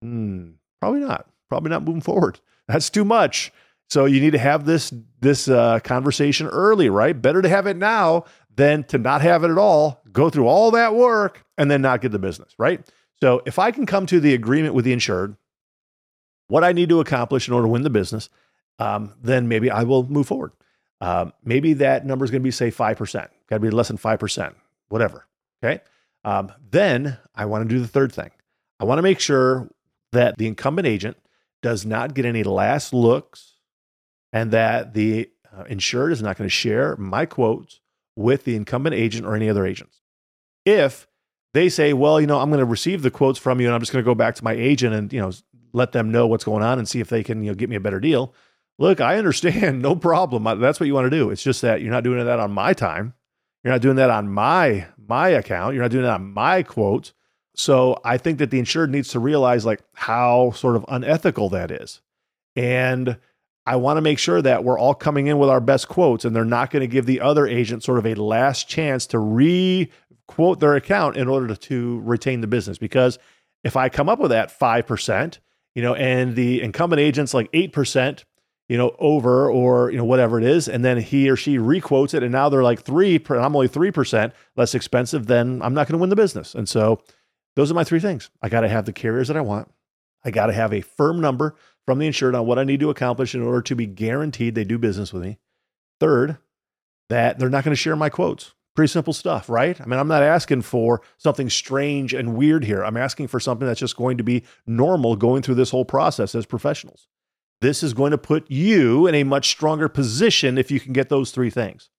mm, 0.05 0.55
probably 0.81 1.01
not. 1.01 1.29
Probably 1.49 1.71
not 1.71 1.83
moving 1.83 2.01
forward. 2.01 2.39
That's 2.69 2.89
too 2.89 3.05
much. 3.05 3.53
So 3.91 4.05
you 4.05 4.21
need 4.21 4.31
to 4.31 4.39
have 4.39 4.65
this 4.65 4.95
this 5.19 5.49
uh, 5.49 5.81
conversation 5.81 6.47
early, 6.47 6.91
right? 6.91 7.21
Better 7.21 7.43
to 7.43 7.49
have 7.49 7.67
it 7.67 7.77
now 7.77 8.27
than 8.55 8.85
to 8.85 8.99
not 8.99 9.21
have 9.21 9.43
it 9.43 9.51
at 9.51 9.59
all, 9.59 10.01
go 10.13 10.31
through 10.31 10.47
all 10.47 10.71
that 10.71 10.95
work, 10.95 11.45
and 11.59 11.69
then 11.69 11.83
not 11.83 12.03
get 12.03 12.13
the 12.13 12.21
business, 12.21 12.55
right? 12.57 12.89
So 13.21 13.43
if 13.47 13.59
I 13.59 13.73
can 13.73 13.85
come 13.85 14.07
to 14.07 14.21
the 14.21 14.33
agreement 14.33 14.75
with 14.75 14.85
the 14.85 14.93
insured 14.93 15.37
what 16.53 16.65
I 16.65 16.73
need 16.73 16.91
to 16.91 17.01
accomplish 17.01 17.49
in 17.49 17.55
order 17.55 17.65
to 17.65 17.71
win 17.71 17.81
the 17.81 17.89
business, 17.89 18.29
um, 18.79 19.15
then 19.23 19.49
maybe 19.49 19.71
I 19.71 19.85
will 19.85 20.07
move 20.07 20.27
forward. 20.27 20.53
Um, 21.01 21.33
maybe 21.43 21.73
that 21.73 22.05
number 22.05 22.27
is 22.27 22.31
going 22.31 22.43
to 22.43 22.45
be, 22.45 22.51
say, 22.51 22.71
5%. 22.71 23.15
Got 23.15 23.57
to 23.57 23.59
be 23.59 23.71
less 23.71 23.89
than 23.89 23.97
5%, 23.97 24.55
whatever. 24.91 25.27
Okay. 25.65 25.81
Um, 26.25 26.53
then 26.71 27.17
I 27.35 27.47
want 27.47 27.67
to 27.67 27.75
do 27.75 27.81
the 27.81 27.89
third 27.89 28.13
thing. 28.13 28.31
I 28.79 28.85
want 28.85 28.99
to 28.99 29.03
make 29.03 29.19
sure 29.19 29.71
that 30.13 30.37
the 30.37 30.47
incumbent 30.47 30.87
agent 30.87 31.17
does 31.63 31.87
not 31.87 32.13
get 32.13 32.27
any 32.27 32.43
last 32.43 32.93
looks 32.93 33.55
and 34.31 34.51
that 34.51 34.93
the 34.93 35.31
uh, 35.57 35.63
insured 35.71 36.13
is 36.13 36.21
not 36.21 36.37
going 36.37 36.49
to 36.49 36.55
share 36.55 36.97
my 36.97 37.25
quotes 37.25 37.81
with 38.15 38.45
the 38.45 38.57
incumbent 38.57 38.95
agent 38.95 39.25
or 39.25 39.35
any 39.35 39.49
other 39.49 39.65
agents. 39.65 40.03
If 40.67 41.09
they 41.55 41.71
say, 41.71 41.95
well, 41.95 42.21
you 42.21 42.27
know, 42.27 42.41
I'm 42.41 42.51
going 42.51 42.61
to 42.61 42.67
receive 42.67 43.01
the 43.01 43.11
quotes 43.11 43.39
from 43.39 43.59
you 43.59 43.69
and 43.69 43.75
I'm 43.75 43.81
just 43.81 43.91
going 43.91 44.05
to 44.05 44.09
go 44.09 44.15
back 44.15 44.35
to 44.35 44.45
my 44.45 44.53
agent 44.53 44.95
and, 44.95 45.11
you 45.11 45.21
know, 45.21 45.33
let 45.73 45.93
them 45.93 46.11
know 46.11 46.27
what's 46.27 46.45
going 46.45 46.63
on 46.63 46.79
and 46.79 46.89
see 46.89 47.01
if 47.01 47.09
they 47.09 47.23
can, 47.23 47.43
you 47.43 47.51
know, 47.51 47.55
get 47.55 47.71
me 47.71 47.77
a 47.77 47.81
better 47.81 48.01
deal. 48.01 48.35
Look, 48.79 49.01
I 49.01 49.19
understand, 49.19 49.83
no 49.83 49.97
problem. 49.97 50.45
That's 50.61 50.81
what 50.81 50.87
you 50.87 50.95
want 50.95 51.07
to 51.07 51.17
do. 51.17 51.31
It's 51.31 51.43
just 51.43 51.63
that 51.63 51.83
you're 51.83 51.93
not 51.93 52.05
doing 52.05 52.25
that 52.25 52.41
on 52.41 52.53
my 52.53 52.73
time. 52.73 53.15
You're 53.63 53.73
not 53.73 53.83
doing 53.83 53.97
that 53.97 54.11
on 54.11 54.29
my 54.29 54.87
my 55.07 55.29
account. 55.29 55.75
You're 55.75 55.85
not 55.85 55.91
doing 55.91 56.05
that 56.05 56.15
on 56.15 56.33
my 56.33 56.63
quote. 56.63 57.13
So 57.55 58.01
I 58.05 58.17
think 58.17 58.39
that 58.39 58.51
the 58.51 58.59
insured 58.59 58.91
needs 58.91 59.09
to 59.11 59.21
realize 59.21 59.65
like 59.65 59.83
how 59.95 60.53
sort 60.53 60.75
of 60.75 60.85
unethical 60.89 61.51
that 61.51 61.71
is. 61.71 62.01
And 62.57 63.19
I 63.67 63.77
want 63.77 63.99
to 63.99 64.03
make 64.03 64.19
sure 64.19 64.43
that 64.43 64.65
we're 64.65 64.79
all 64.79 64.95
coming 64.95 65.29
in 65.29 65.39
with 65.39 65.49
our 65.49 65.61
best 65.61 65.89
quotes 65.89 66.25
and 66.25 66.35
they're 66.35 66.45
not 66.45 66.71
going 66.71 66.81
to 66.81 66.89
give 66.89 67.07
the 67.07 67.21
other 67.21 67.47
agent 67.47 67.85
sort 67.85 67.99
of 67.99 68.07
a 68.07 68.15
last 68.15 68.69
chance 68.69 69.07
to 69.09 69.19
re 69.19 69.91
quote 70.27 70.61
their 70.61 70.75
account 70.75 71.17
in 71.17 71.29
order 71.29 71.49
to, 71.49 71.57
to 71.57 72.01
retain 72.01 72.41
the 72.41 72.47
business. 72.47 72.79
Because 72.79 73.19
if 73.63 73.77
I 73.77 73.89
come 73.89 74.09
up 74.09 74.19
with 74.19 74.31
that 74.31 74.59
5%, 74.59 75.39
you 75.75 75.83
know, 75.83 75.95
and 75.95 76.37
the 76.37 76.63
incumbent 76.63 77.01
agent's 77.01 77.35
like 77.35 77.51
8%, 77.53 78.25
you 78.69 78.77
know, 78.77 78.95
over 78.99 79.51
or, 79.51 79.91
you 79.91 79.99
know, 79.99 80.05
whatever 80.05 80.39
it 80.39 80.45
is, 80.45 80.69
and 80.69 80.85
then 80.85 80.99
he 80.99 81.29
or 81.29 81.37
she 81.37 81.57
requotes 81.59 82.15
it 82.15 82.23
and 82.23 82.33
now 82.33 82.49
they're 82.49 82.63
like 82.63 82.83
3 82.83 83.17
and 83.17 83.39
I'm 83.39 83.57
only 83.57 83.69
3% 83.69 84.33
less 84.57 84.75
expensive, 84.75 85.27
then 85.27 85.61
I'm 85.63 85.75
not 85.75 85.89
going 85.89 85.99
to 85.99 86.01
win 86.01 86.11
the 86.11 86.17
business. 86.17 86.55
And 86.55 86.69
so 86.69 87.01
those 87.57 87.71
are 87.71 87.75
my 87.75 87.85
three 87.85 88.01
things. 88.01 88.31
I 88.41 88.49
got 88.49 88.61
to 88.61 88.69
have 88.69 88.85
the 88.85 88.93
carriers 88.93 89.29
that 89.29 89.37
I 89.37 89.43
want. 89.43 89.71
I 90.25 90.31
got 90.31 90.47
to 90.47 90.53
have 90.53 90.73
a 90.73 90.81
firm 90.81 91.21
number 91.21 91.57
from 91.85 91.99
the 91.99 92.07
insured 92.07 92.35
on 92.35 92.47
what 92.47 92.59
I 92.59 92.65
need 92.65 92.81
to 92.81 92.91
accomplish 92.91 93.35
in 93.35 93.43
order 93.43 93.63
to 93.63 93.75
be 93.75 93.87
guaranteed 93.87 94.55
they 94.55 94.65
do 94.65 94.79
business 94.79 95.13
with 95.13 95.23
me. 95.23 95.39
Third, 95.99 96.39
that 97.09 97.39
they're 97.39 97.51
not 97.51 97.65
going 97.65 97.73
to 97.75 97.81
share 97.81 97.97
my 97.97 98.09
quotes. 98.09 98.55
Pretty 98.75 98.91
simple 98.91 99.13
stuff, 99.13 99.51
right? 99.51 99.79
I 99.81 99.85
mean, 99.85 100.01
I'm 100.01 100.09
not 100.09 100.23
asking 100.23 100.63
for 100.63 101.03
something 101.19 101.51
strange 101.51 102.15
and 102.15 102.35
weird 102.35 102.65
here. 102.65 102.83
I'm 102.83 102.97
asking 102.97 103.29
for 103.29 103.39
something 103.39 103.67
that's 103.67 103.81
just 103.81 103.97
going 103.97 104.17
to 104.17 104.25
be 104.25 104.45
normal 104.67 105.15
going 105.15 105.43
through 105.43 105.57
this 105.57 105.71
whole 105.71 105.85
process 105.85 106.35
as 106.35 106.47
professionals. 106.47 107.07
This 107.61 107.83
is 107.83 107.93
going 107.93 108.13
to 108.13 108.19
put 108.19 108.51
you 108.51 109.07
in 109.07 109.15
a 109.15 109.25
much 109.25 109.49
stronger 109.49 109.89
position 109.89 110.57
if 110.57 110.71
you 110.71 110.81
can 110.81 110.93
get 110.93 111.11
those 111.11 111.33
three 111.33 111.51
things. 111.51 111.91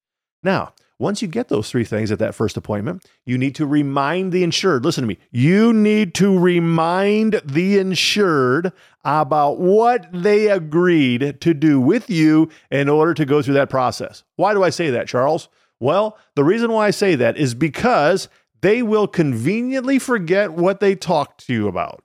Now, 0.42 0.74
once 1.00 1.22
you 1.22 1.28
get 1.28 1.48
those 1.48 1.70
three 1.70 1.84
things 1.84 2.12
at 2.12 2.20
that 2.20 2.36
first 2.36 2.58
appointment, 2.58 3.06
you 3.26 3.38
need 3.38 3.56
to 3.56 3.66
remind 3.66 4.32
the 4.32 4.44
insured. 4.44 4.84
Listen 4.84 5.04
to 5.04 5.08
me. 5.08 5.18
You 5.32 5.74
need 5.74 6.14
to 6.16 6.38
remind 6.38 7.42
the 7.46 7.78
insured 7.78 8.72
about 9.04 9.60
what 9.60 10.08
they 10.14 10.50
agreed 10.50 11.42
to 11.42 11.54
do 11.54 11.80
with 11.80 12.10
you 12.10 12.50
in 12.72 12.90
order 12.90 13.14
to 13.14 13.26
go 13.26 13.42
through 13.42 13.56
that 13.56 13.70
process. 13.70 14.24
Why 14.38 14.54
do 14.54 14.64
I 14.64 14.70
say 14.70 14.90
that, 14.92 15.08
Charles? 15.08 15.50
Well, 15.84 16.18
the 16.36 16.44
reason 16.44 16.72
why 16.72 16.88
I 16.88 16.92
say 16.92 17.16
that 17.16 17.38
is 17.38 17.54
because 17.54 18.30
they 18.62 18.82
will 18.82 19.08
conveniently 19.08 20.00
forget 20.00 20.54
what 20.54 20.80
they 20.80 20.96
talked 20.96 21.46
to 21.48 21.54
you 21.54 21.68
about. 21.68 22.04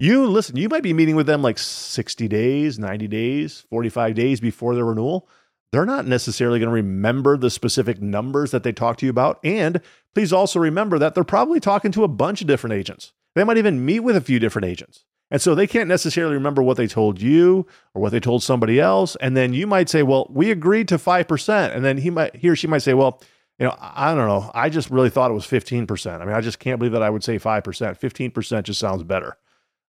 You 0.00 0.26
listen, 0.26 0.56
you 0.56 0.68
might 0.68 0.82
be 0.82 0.92
meeting 0.92 1.14
with 1.14 1.26
them 1.26 1.40
like 1.40 1.56
60 1.56 2.26
days, 2.26 2.78
90 2.78 3.06
days, 3.06 3.64
45 3.70 4.14
days 4.14 4.40
before 4.40 4.74
their 4.74 4.84
renewal 4.84 5.28
they're 5.74 5.84
not 5.84 6.06
necessarily 6.06 6.60
going 6.60 6.68
to 6.68 6.72
remember 6.72 7.36
the 7.36 7.50
specific 7.50 8.00
numbers 8.00 8.52
that 8.52 8.62
they 8.62 8.70
talked 8.70 9.00
to 9.00 9.06
you 9.06 9.10
about. 9.10 9.40
And 9.42 9.80
please 10.14 10.32
also 10.32 10.60
remember 10.60 11.00
that 11.00 11.16
they're 11.16 11.24
probably 11.24 11.58
talking 11.58 11.90
to 11.90 12.04
a 12.04 12.08
bunch 12.08 12.40
of 12.40 12.46
different 12.46 12.74
agents. 12.74 13.12
They 13.34 13.42
might 13.42 13.56
even 13.56 13.84
meet 13.84 13.98
with 13.98 14.14
a 14.14 14.20
few 14.20 14.38
different 14.38 14.66
agents. 14.66 15.04
And 15.30 15.40
so 15.40 15.54
they 15.54 15.66
can't 15.66 15.88
necessarily 15.88 16.34
remember 16.34 16.62
what 16.62 16.76
they 16.76 16.86
told 16.86 17.20
you 17.20 17.66
or 17.94 18.02
what 18.02 18.12
they 18.12 18.20
told 18.20 18.42
somebody 18.42 18.78
else. 18.78 19.16
And 19.16 19.36
then 19.36 19.52
you 19.52 19.66
might 19.66 19.88
say, 19.88 20.02
well, 20.02 20.26
we 20.30 20.50
agreed 20.50 20.86
to 20.88 20.98
5%. 20.98 21.74
And 21.74 21.84
then 21.84 21.98
he 21.98 22.10
might, 22.10 22.36
he 22.36 22.48
or 22.48 22.56
she 22.56 22.66
might 22.66 22.82
say, 22.82 22.94
well, 22.94 23.20
you 23.58 23.66
know, 23.66 23.76
I 23.80 24.14
don't 24.14 24.28
know. 24.28 24.50
I 24.54 24.68
just 24.68 24.90
really 24.90 25.10
thought 25.10 25.30
it 25.30 25.34
was 25.34 25.46
15%. 25.46 26.20
I 26.20 26.24
mean, 26.24 26.34
I 26.34 26.40
just 26.40 26.58
can't 26.58 26.78
believe 26.78 26.92
that 26.92 27.02
I 27.02 27.10
would 27.10 27.24
say 27.24 27.38
5%. 27.38 27.62
15% 27.62 28.62
just 28.64 28.80
sounds 28.80 29.02
better. 29.02 29.36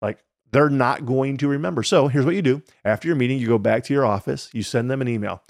Like 0.01 0.23
they're 0.51 0.69
not 0.69 1.05
going 1.05 1.37
to 1.37 1.47
remember. 1.47 1.81
So 1.83 2.07
here's 2.07 2.25
what 2.25 2.35
you 2.35 2.41
do. 2.41 2.61
After 2.85 3.07
your 3.07 3.15
meeting, 3.15 3.39
you 3.39 3.47
go 3.47 3.57
back 3.57 3.83
to 3.85 3.93
your 3.93 4.05
office, 4.05 4.49
you 4.53 4.63
send 4.63 4.91
them 4.91 5.01
an 5.01 5.07
email. 5.07 5.41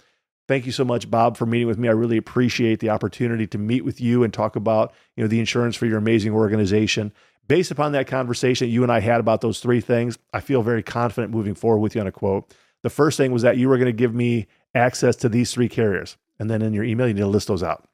Thank 0.48 0.66
you 0.66 0.74
so 0.74 0.84
much, 0.84 1.10
Bob, 1.10 1.38
for 1.38 1.46
meeting 1.46 1.68
with 1.68 1.78
me. 1.78 1.88
I 1.88 1.94
really 1.94 2.18
appreciate 2.18 2.80
the 2.80 2.90
opportunity 2.90 3.48
to 3.48 3.58
meet 3.58 3.86
with 3.86 4.02
you 4.02 4.24
and 4.24 4.34
talk 4.34 4.56
about, 4.56 4.94
you 5.16 5.24
know, 5.24 5.28
the 5.28 5.40
insurance 5.40 5.76
for 5.76 5.86
your 5.86 5.98
amazing 5.98 6.34
organization. 6.34 7.14
Based 7.48 7.72
upon 7.72 7.94
that 7.94 8.08
conversation 8.08 8.70
you 8.70 8.84
and 8.84 8.92
I 8.92 9.00
had 9.00 9.20
about 9.20 9.42
those 9.42 9.60
three 9.60 9.82
things, 9.82 10.18
I 10.34 10.42
feel 10.42 10.62
very 10.62 10.84
confident 10.84 11.34
moving 11.34 11.56
forward 11.56 11.80
with 11.80 11.96
you 11.96 12.02
on 12.02 12.08
a 12.08 12.12
quote. 12.12 12.54
The 12.82 12.90
first 12.90 13.18
thing 13.18 13.32
was 13.32 13.42
that 13.44 13.58
you 13.58 13.70
were 13.70 13.78
going 13.78 13.86
to 13.86 13.94
give 13.94 14.14
me 14.14 14.48
access 14.76 15.16
to 15.18 15.30
these 15.30 15.54
three 15.54 15.70
carriers. 15.70 16.18
And 16.40 16.50
then 16.50 16.62
in 16.62 16.74
your 16.74 16.84
email, 16.84 17.08
you 17.08 17.14
need 17.14 17.22
to 17.22 17.28
list 17.28 17.48
those 17.48 17.64
out. 17.64 17.88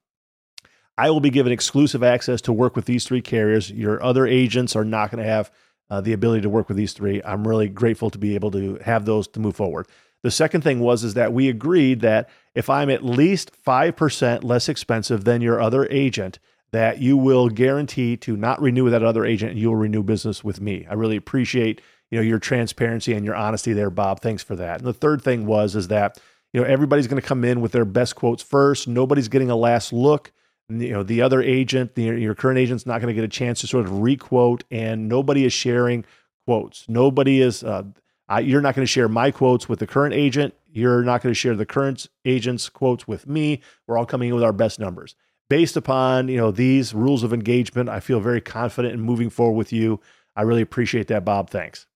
I 0.97 1.11
will 1.11 1.19
be 1.19 1.29
given 1.29 1.51
exclusive 1.51 2.03
access 2.03 2.41
to 2.41 2.53
work 2.53 2.75
with 2.75 2.85
these 2.85 3.05
three 3.05 3.21
carriers. 3.21 3.71
Your 3.71 4.03
other 4.03 4.25
agents 4.25 4.75
are 4.75 4.83
not 4.83 5.11
going 5.11 5.23
to 5.23 5.29
have 5.29 5.51
uh, 5.89 6.01
the 6.01 6.13
ability 6.13 6.41
to 6.41 6.49
work 6.49 6.67
with 6.67 6.77
these 6.77 6.93
three. 6.93 7.21
I'm 7.23 7.47
really 7.47 7.69
grateful 7.69 8.09
to 8.09 8.17
be 8.17 8.35
able 8.35 8.51
to 8.51 8.77
have 8.83 9.05
those 9.05 9.27
to 9.29 9.39
move 9.39 9.55
forward. 9.55 9.87
The 10.23 10.31
second 10.31 10.61
thing 10.61 10.79
was 10.79 11.03
is 11.03 11.13
that 11.13 11.33
we 11.33 11.49
agreed 11.49 12.01
that 12.01 12.29
if 12.53 12.69
I'm 12.69 12.89
at 12.89 13.05
least 13.05 13.51
5% 13.65 14.43
less 14.43 14.67
expensive 14.67 15.23
than 15.23 15.41
your 15.41 15.61
other 15.61 15.87
agent, 15.89 16.39
that 16.71 16.99
you 16.99 17.17
will 17.17 17.49
guarantee 17.49 18.17
to 18.17 18.35
not 18.35 18.61
renew 18.61 18.89
that 18.89 19.03
other 19.03 19.25
agent 19.25 19.51
and 19.51 19.59
you 19.59 19.69
will 19.69 19.75
renew 19.75 20.03
business 20.03 20.43
with 20.43 20.61
me. 20.61 20.85
I 20.89 20.93
really 20.93 21.15
appreciate, 21.15 21.81
you 22.11 22.17
know, 22.17 22.23
your 22.23 22.39
transparency 22.39 23.13
and 23.13 23.25
your 23.25 23.35
honesty 23.35 23.73
there, 23.73 23.89
Bob. 23.89 24.21
Thanks 24.21 24.43
for 24.43 24.55
that. 24.57 24.79
And 24.79 24.87
the 24.87 24.93
third 24.93 25.21
thing 25.21 25.45
was 25.45 25.75
is 25.75 25.87
that, 25.87 26.19
you 26.53 26.61
know, 26.61 26.67
everybody's 26.67 27.07
going 27.07 27.21
to 27.21 27.27
come 27.27 27.43
in 27.43 27.61
with 27.61 27.71
their 27.71 27.85
best 27.85 28.15
quotes 28.15 28.43
first. 28.43 28.87
Nobody's 28.87 29.29
getting 29.29 29.49
a 29.49 29.55
last 29.55 29.93
look. 29.93 30.31
You 30.67 30.91
know, 30.91 31.03
the 31.03 31.21
other 31.21 31.41
agent, 31.41 31.95
the, 31.95 32.03
your 32.03 32.35
current 32.35 32.59
agent's 32.59 32.85
not 32.85 33.01
going 33.01 33.07
to 33.07 33.19
get 33.19 33.23
a 33.23 33.27
chance 33.27 33.61
to 33.61 33.67
sort 33.67 33.85
of 33.85 33.99
requote, 33.99 34.63
and 34.69 35.09
nobody 35.09 35.43
is 35.43 35.53
sharing 35.53 36.05
quotes. 36.45 36.87
Nobody 36.87 37.41
is. 37.41 37.63
Uh, 37.63 37.83
uh, 38.31 38.37
you're 38.37 38.61
not 38.61 38.75
going 38.75 38.85
to 38.85 38.91
share 38.91 39.07
my 39.07 39.31
quotes 39.31 39.67
with 39.67 39.79
the 39.79 39.87
current 39.87 40.13
agent. 40.13 40.53
You're 40.71 41.03
not 41.03 41.23
going 41.23 41.31
to 41.31 41.39
share 41.39 41.55
the 41.55 41.65
current 41.65 42.07
agent's 42.25 42.69
quotes 42.69 43.07
with 43.07 43.27
me. 43.27 43.61
We're 43.87 43.97
all 43.97 44.05
coming 44.05 44.29
in 44.29 44.35
with 44.35 44.43
our 44.43 44.53
best 44.53 44.79
numbers. 44.79 45.15
Based 45.49 45.75
upon 45.75 46.27
you 46.27 46.37
know 46.37 46.51
these 46.51 46.93
rules 46.93 47.23
of 47.23 47.33
engagement, 47.33 47.89
I 47.89 47.99
feel 47.99 48.19
very 48.19 48.41
confident 48.41 48.93
in 48.93 49.01
moving 49.01 49.29
forward 49.29 49.57
with 49.57 49.73
you. 49.73 49.99
I 50.35 50.43
really 50.43 50.61
appreciate 50.61 51.07
that, 51.07 51.25
Bob. 51.25 51.49
Thanks. 51.49 51.87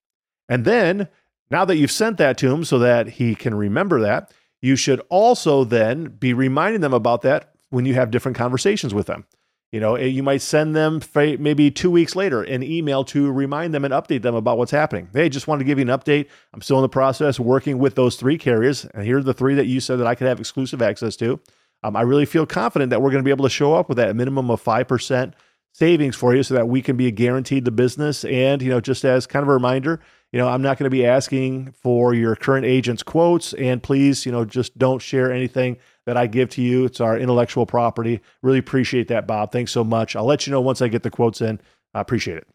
And 0.50 0.66
then 0.66 1.08
now 1.52 1.66
that 1.66 1.78
you've 1.78 1.92
sent 1.92 2.18
that 2.18 2.38
to 2.40 2.52
him 2.52 2.64
so 2.64 2.80
that 2.80 3.08
he 3.08 3.36
can 3.36 3.54
remember 3.54 4.02
that, 4.02 4.32
you 4.62 4.76
should 4.76 5.02
also 5.10 5.64
then 5.64 6.06
be 6.06 6.34
reminding 6.34 6.82
them 6.82 6.94
about 6.94 7.22
that 7.22 7.54
when 7.70 7.86
you 7.86 7.94
have 7.94 8.12
different 8.12 8.38
conversations 8.38 8.94
with 8.94 9.06
them. 9.06 9.26
You 9.74 9.80
know, 9.80 9.98
you 9.98 10.22
might 10.22 10.44
send 10.44 10.76
them 10.76 11.02
maybe 11.16 11.72
two 11.72 11.90
weeks 11.90 12.16
later 12.16 12.44
an 12.44 12.62
email 12.62 13.04
to 13.06 13.32
remind 13.32 13.74
them 13.74 13.84
and 13.84 13.92
update 13.92 14.22
them 14.22 14.36
about 14.36 14.60
what's 14.60 14.70
happening. 14.70 15.10
Hey, 15.12 15.30
just 15.30 15.48
wanted 15.48 15.64
to 15.64 15.66
give 15.66 15.80
you 15.80 15.92
an 15.92 16.00
update. 16.00 16.28
I'm 16.54 16.62
still 16.62 16.78
in 16.78 16.84
the 16.84 16.90
process 16.90 17.40
working 17.40 17.80
with 17.80 17.96
those 17.96 18.16
three 18.16 18.38
carriers. 18.38 18.86
And 18.86 19.04
here 19.04 19.18
are 19.18 19.24
the 19.24 19.34
three 19.34 19.56
that 19.56 19.66
you 19.66 19.80
said 19.80 19.96
that 19.96 20.06
I 20.06 20.14
could 20.14 20.28
have 20.28 20.40
exclusive 20.40 20.84
access 20.84 21.16
to. 21.16 21.40
Um, 21.82 21.96
I 21.96 22.02
really 22.04 22.28
feel 22.28 22.46
confident 22.46 22.92
that 22.92 23.02
we're 23.02 23.10
going 23.10 23.24
to 23.24 23.28
be 23.28 23.32
able 23.32 23.46
to 23.46 23.50
show 23.50 23.74
up 23.74 23.90
with 23.90 23.98
that 23.98 24.16
minimum 24.16 24.52
of 24.52 24.64
5% 24.64 25.34
savings 25.72 26.16
for 26.16 26.36
you 26.36 26.44
so 26.44 26.54
that 26.54 26.68
we 26.68 26.84
can 26.84 26.96
be 26.96 27.10
guaranteed 27.10 27.66
the 27.66 27.72
business. 27.72 28.24
And, 28.26 28.62
you 28.62 28.70
know, 28.70 28.80
just 28.80 29.04
as 29.04 29.26
kind 29.26 29.42
of 29.42 29.50
a 29.50 29.54
reminder, 29.54 30.00
you 30.32 30.38
know, 30.38 30.50
I'm 30.50 30.62
not 30.62 30.78
going 30.78 30.86
to 30.86 30.96
be 30.96 31.04
asking 31.04 31.72
for 31.72 32.14
your 32.14 32.36
current 32.36 32.68
agent's 32.68 33.02
quotes. 33.02 33.54
And 33.54 33.82
please, 33.82 34.24
you 34.24 34.32
know, 34.32 34.46
just 34.46 34.78
don't 34.78 35.02
share 35.02 35.32
anything 35.32 35.78
that 36.06 36.18
I 36.18 36.28
give 36.28 36.50
to 36.50 36.62
you. 36.62 36.86
It's 36.86 37.02
our 37.02 37.18
intellectual 37.18 37.66
property. 37.66 38.22
Really 38.42 38.60
appreciate 38.60 39.08
that, 39.08 39.28
Bob. 39.28 39.52
Thanks 39.52 39.72
so 39.72 39.84
much. 39.84 40.16
I'll 40.16 40.26
let 40.26 40.46
you 40.46 40.52
know 40.52 40.62
once 40.62 40.82
I 40.82 40.88
get 40.88 41.04
the 41.04 41.10
quotes 41.10 41.42
in. 41.42 41.60
I 41.94 42.02
appreciate 42.02 42.38
it. 42.38 42.48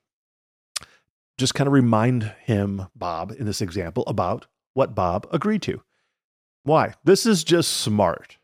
Just 1.38 1.54
kind 1.54 1.66
of 1.66 1.72
remind 1.72 2.34
him, 2.44 2.88
Bob, 2.96 3.32
in 3.38 3.46
this 3.46 3.60
example, 3.60 4.04
about 4.06 4.46
what 4.74 4.94
Bob 4.94 5.26
agreed 5.32 5.62
to. 5.62 5.82
Why? 6.64 6.94
This 7.04 7.24
is 7.26 7.44
just 7.44 7.78
smart. 7.78 8.38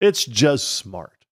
It's 0.00 0.24
just 0.24 0.72
smart. 0.72 1.24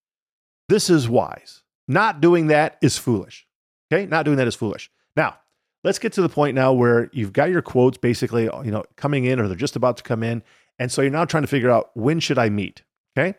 This 0.69 0.89
is 0.89 1.09
wise. 1.09 1.61
Not 1.87 2.21
doing 2.21 2.47
that 2.47 2.77
is 2.81 2.97
foolish. 2.97 3.45
Okay? 3.91 4.05
Not 4.05 4.25
doing 4.25 4.37
that 4.37 4.47
is 4.47 4.55
foolish. 4.55 4.89
Now, 5.15 5.37
let's 5.83 5.99
get 5.99 6.13
to 6.13 6.21
the 6.21 6.29
point 6.29 6.55
now 6.55 6.71
where 6.71 7.09
you've 7.11 7.33
got 7.33 7.49
your 7.49 7.61
quotes 7.61 7.97
basically, 7.97 8.43
you 8.43 8.71
know, 8.71 8.83
coming 8.95 9.25
in 9.25 9.39
or 9.39 9.47
they're 9.47 9.57
just 9.57 9.75
about 9.75 9.97
to 9.97 10.03
come 10.03 10.23
in. 10.23 10.41
And 10.79 10.91
so 10.91 11.01
you're 11.01 11.11
now 11.11 11.25
trying 11.25 11.43
to 11.43 11.47
figure 11.47 11.69
out 11.69 11.91
when 11.93 12.19
should 12.19 12.39
I 12.39 12.49
meet? 12.49 12.81
Okay. 13.17 13.37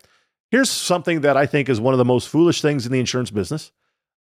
Here's 0.51 0.71
something 0.71 1.23
that 1.23 1.37
I 1.37 1.47
think 1.47 1.69
is 1.69 1.81
one 1.81 1.95
of 1.95 1.99
the 1.99 2.05
most 2.05 2.29
foolish 2.29 2.63
things 2.63 2.87
in 2.87 2.93
the 2.93 3.01
insurance 3.01 3.31
business. 3.31 3.73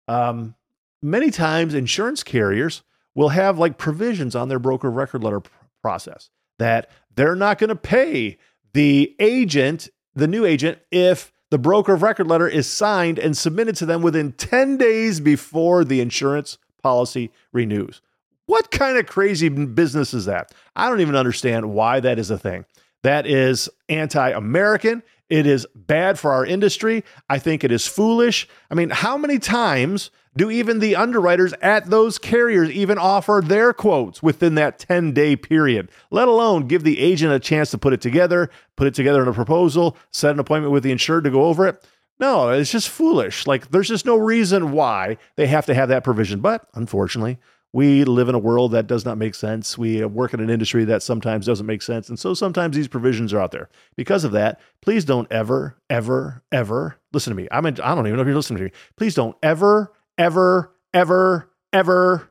Um, 0.08 0.54
many 1.00 1.30
times, 1.30 1.74
insurance 1.74 2.22
carriers 2.22 2.82
will 3.14 3.28
have 3.28 3.58
like 3.58 3.78
provisions 3.78 4.34
on 4.34 4.48
their 4.48 4.58
broker 4.58 4.90
record 4.90 5.22
letter 5.22 5.42
process 5.82 6.30
that 6.58 6.90
they're 7.14 7.36
not 7.36 7.58
going 7.58 7.68
to 7.68 7.76
pay 7.76 8.38
the 8.72 9.14
agent, 9.20 9.88
the 10.14 10.26
new 10.26 10.44
agent, 10.44 10.78
if 10.90 11.32
the 11.50 11.58
broker 11.58 11.94
of 11.94 12.02
record 12.02 12.26
letter 12.26 12.48
is 12.48 12.66
signed 12.66 13.18
and 13.18 13.36
submitted 13.36 13.76
to 13.76 13.86
them 13.86 14.02
within 14.02 14.32
10 14.32 14.76
days 14.76 15.20
before 15.20 15.84
the 15.84 16.00
insurance 16.00 16.58
policy 16.82 17.30
renews. 17.52 18.00
What 18.46 18.70
kind 18.70 18.98
of 18.98 19.06
crazy 19.06 19.48
business 19.48 20.12
is 20.12 20.24
that? 20.24 20.52
I 20.74 20.88
don't 20.88 21.00
even 21.00 21.16
understand 21.16 21.72
why 21.72 22.00
that 22.00 22.18
is 22.18 22.30
a 22.30 22.38
thing. 22.38 22.64
That 23.04 23.26
is 23.26 23.68
anti 23.88 24.30
American. 24.30 25.02
It 25.28 25.46
is 25.46 25.66
bad 25.74 26.18
for 26.18 26.32
our 26.32 26.44
industry. 26.44 27.04
I 27.28 27.38
think 27.38 27.64
it 27.64 27.72
is 27.72 27.86
foolish. 27.86 28.46
I 28.70 28.74
mean, 28.74 28.90
how 28.90 29.16
many 29.16 29.38
times 29.38 30.10
do 30.36 30.50
even 30.50 30.80
the 30.80 30.96
underwriters 30.96 31.52
at 31.62 31.90
those 31.90 32.18
carriers 32.18 32.70
even 32.70 32.98
offer 32.98 33.40
their 33.44 33.72
quotes 33.72 34.22
within 34.22 34.56
that 34.56 34.78
10 34.78 35.12
day 35.12 35.36
period, 35.36 35.90
let 36.10 36.28
alone 36.28 36.66
give 36.66 36.82
the 36.82 36.98
agent 36.98 37.32
a 37.32 37.38
chance 37.38 37.70
to 37.70 37.78
put 37.78 37.92
it 37.92 38.00
together, 38.00 38.50
put 38.76 38.86
it 38.86 38.94
together 38.94 39.22
in 39.22 39.28
a 39.28 39.32
proposal, 39.32 39.96
set 40.10 40.32
an 40.32 40.40
appointment 40.40 40.72
with 40.72 40.82
the 40.82 40.92
insured 40.92 41.24
to 41.24 41.30
go 41.30 41.44
over 41.44 41.66
it? 41.66 41.86
No, 42.20 42.50
it's 42.50 42.70
just 42.70 42.88
foolish. 42.88 43.46
Like, 43.46 43.70
there's 43.70 43.88
just 43.88 44.06
no 44.06 44.16
reason 44.16 44.72
why 44.72 45.16
they 45.36 45.46
have 45.46 45.66
to 45.66 45.74
have 45.74 45.88
that 45.88 46.04
provision. 46.04 46.40
But 46.40 46.66
unfortunately, 46.74 47.38
we 47.74 48.04
live 48.04 48.28
in 48.28 48.36
a 48.36 48.38
world 48.38 48.70
that 48.70 48.86
does 48.86 49.04
not 49.04 49.18
make 49.18 49.34
sense. 49.34 49.76
We 49.76 50.00
uh, 50.00 50.06
work 50.06 50.32
in 50.32 50.38
an 50.38 50.48
industry 50.48 50.84
that 50.84 51.02
sometimes 51.02 51.44
doesn't 51.44 51.66
make 51.66 51.82
sense. 51.82 52.08
And 52.08 52.16
so 52.16 52.32
sometimes 52.32 52.76
these 52.76 52.86
provisions 52.86 53.32
are 53.32 53.40
out 53.40 53.50
there. 53.50 53.68
Because 53.96 54.22
of 54.22 54.30
that, 54.30 54.60
please 54.80 55.04
don't 55.04 55.30
ever, 55.32 55.76
ever, 55.90 56.44
ever 56.52 57.00
listen 57.12 57.32
to 57.32 57.36
me. 57.36 57.48
I 57.50 57.60
mean, 57.60 57.76
I 57.82 57.96
don't 57.96 58.06
even 58.06 58.14
know 58.14 58.22
if 58.22 58.28
you're 58.28 58.36
listening 58.36 58.58
to 58.58 58.64
me. 58.66 58.70
Please 58.96 59.16
don't 59.16 59.36
ever, 59.42 59.92
ever, 60.16 60.72
ever, 60.94 61.50
ever, 61.72 62.30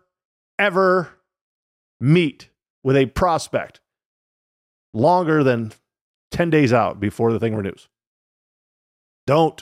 ever 0.58 1.10
meet 2.00 2.48
with 2.82 2.96
a 2.96 3.08
prospect 3.08 3.82
longer 4.94 5.44
than 5.44 5.74
10 6.32 6.52
days 6.52 6.72
out 6.72 7.02
before 7.02 7.34
the 7.34 7.40
thing 7.40 7.54
renews. 7.54 7.90
Don't. 9.28 9.62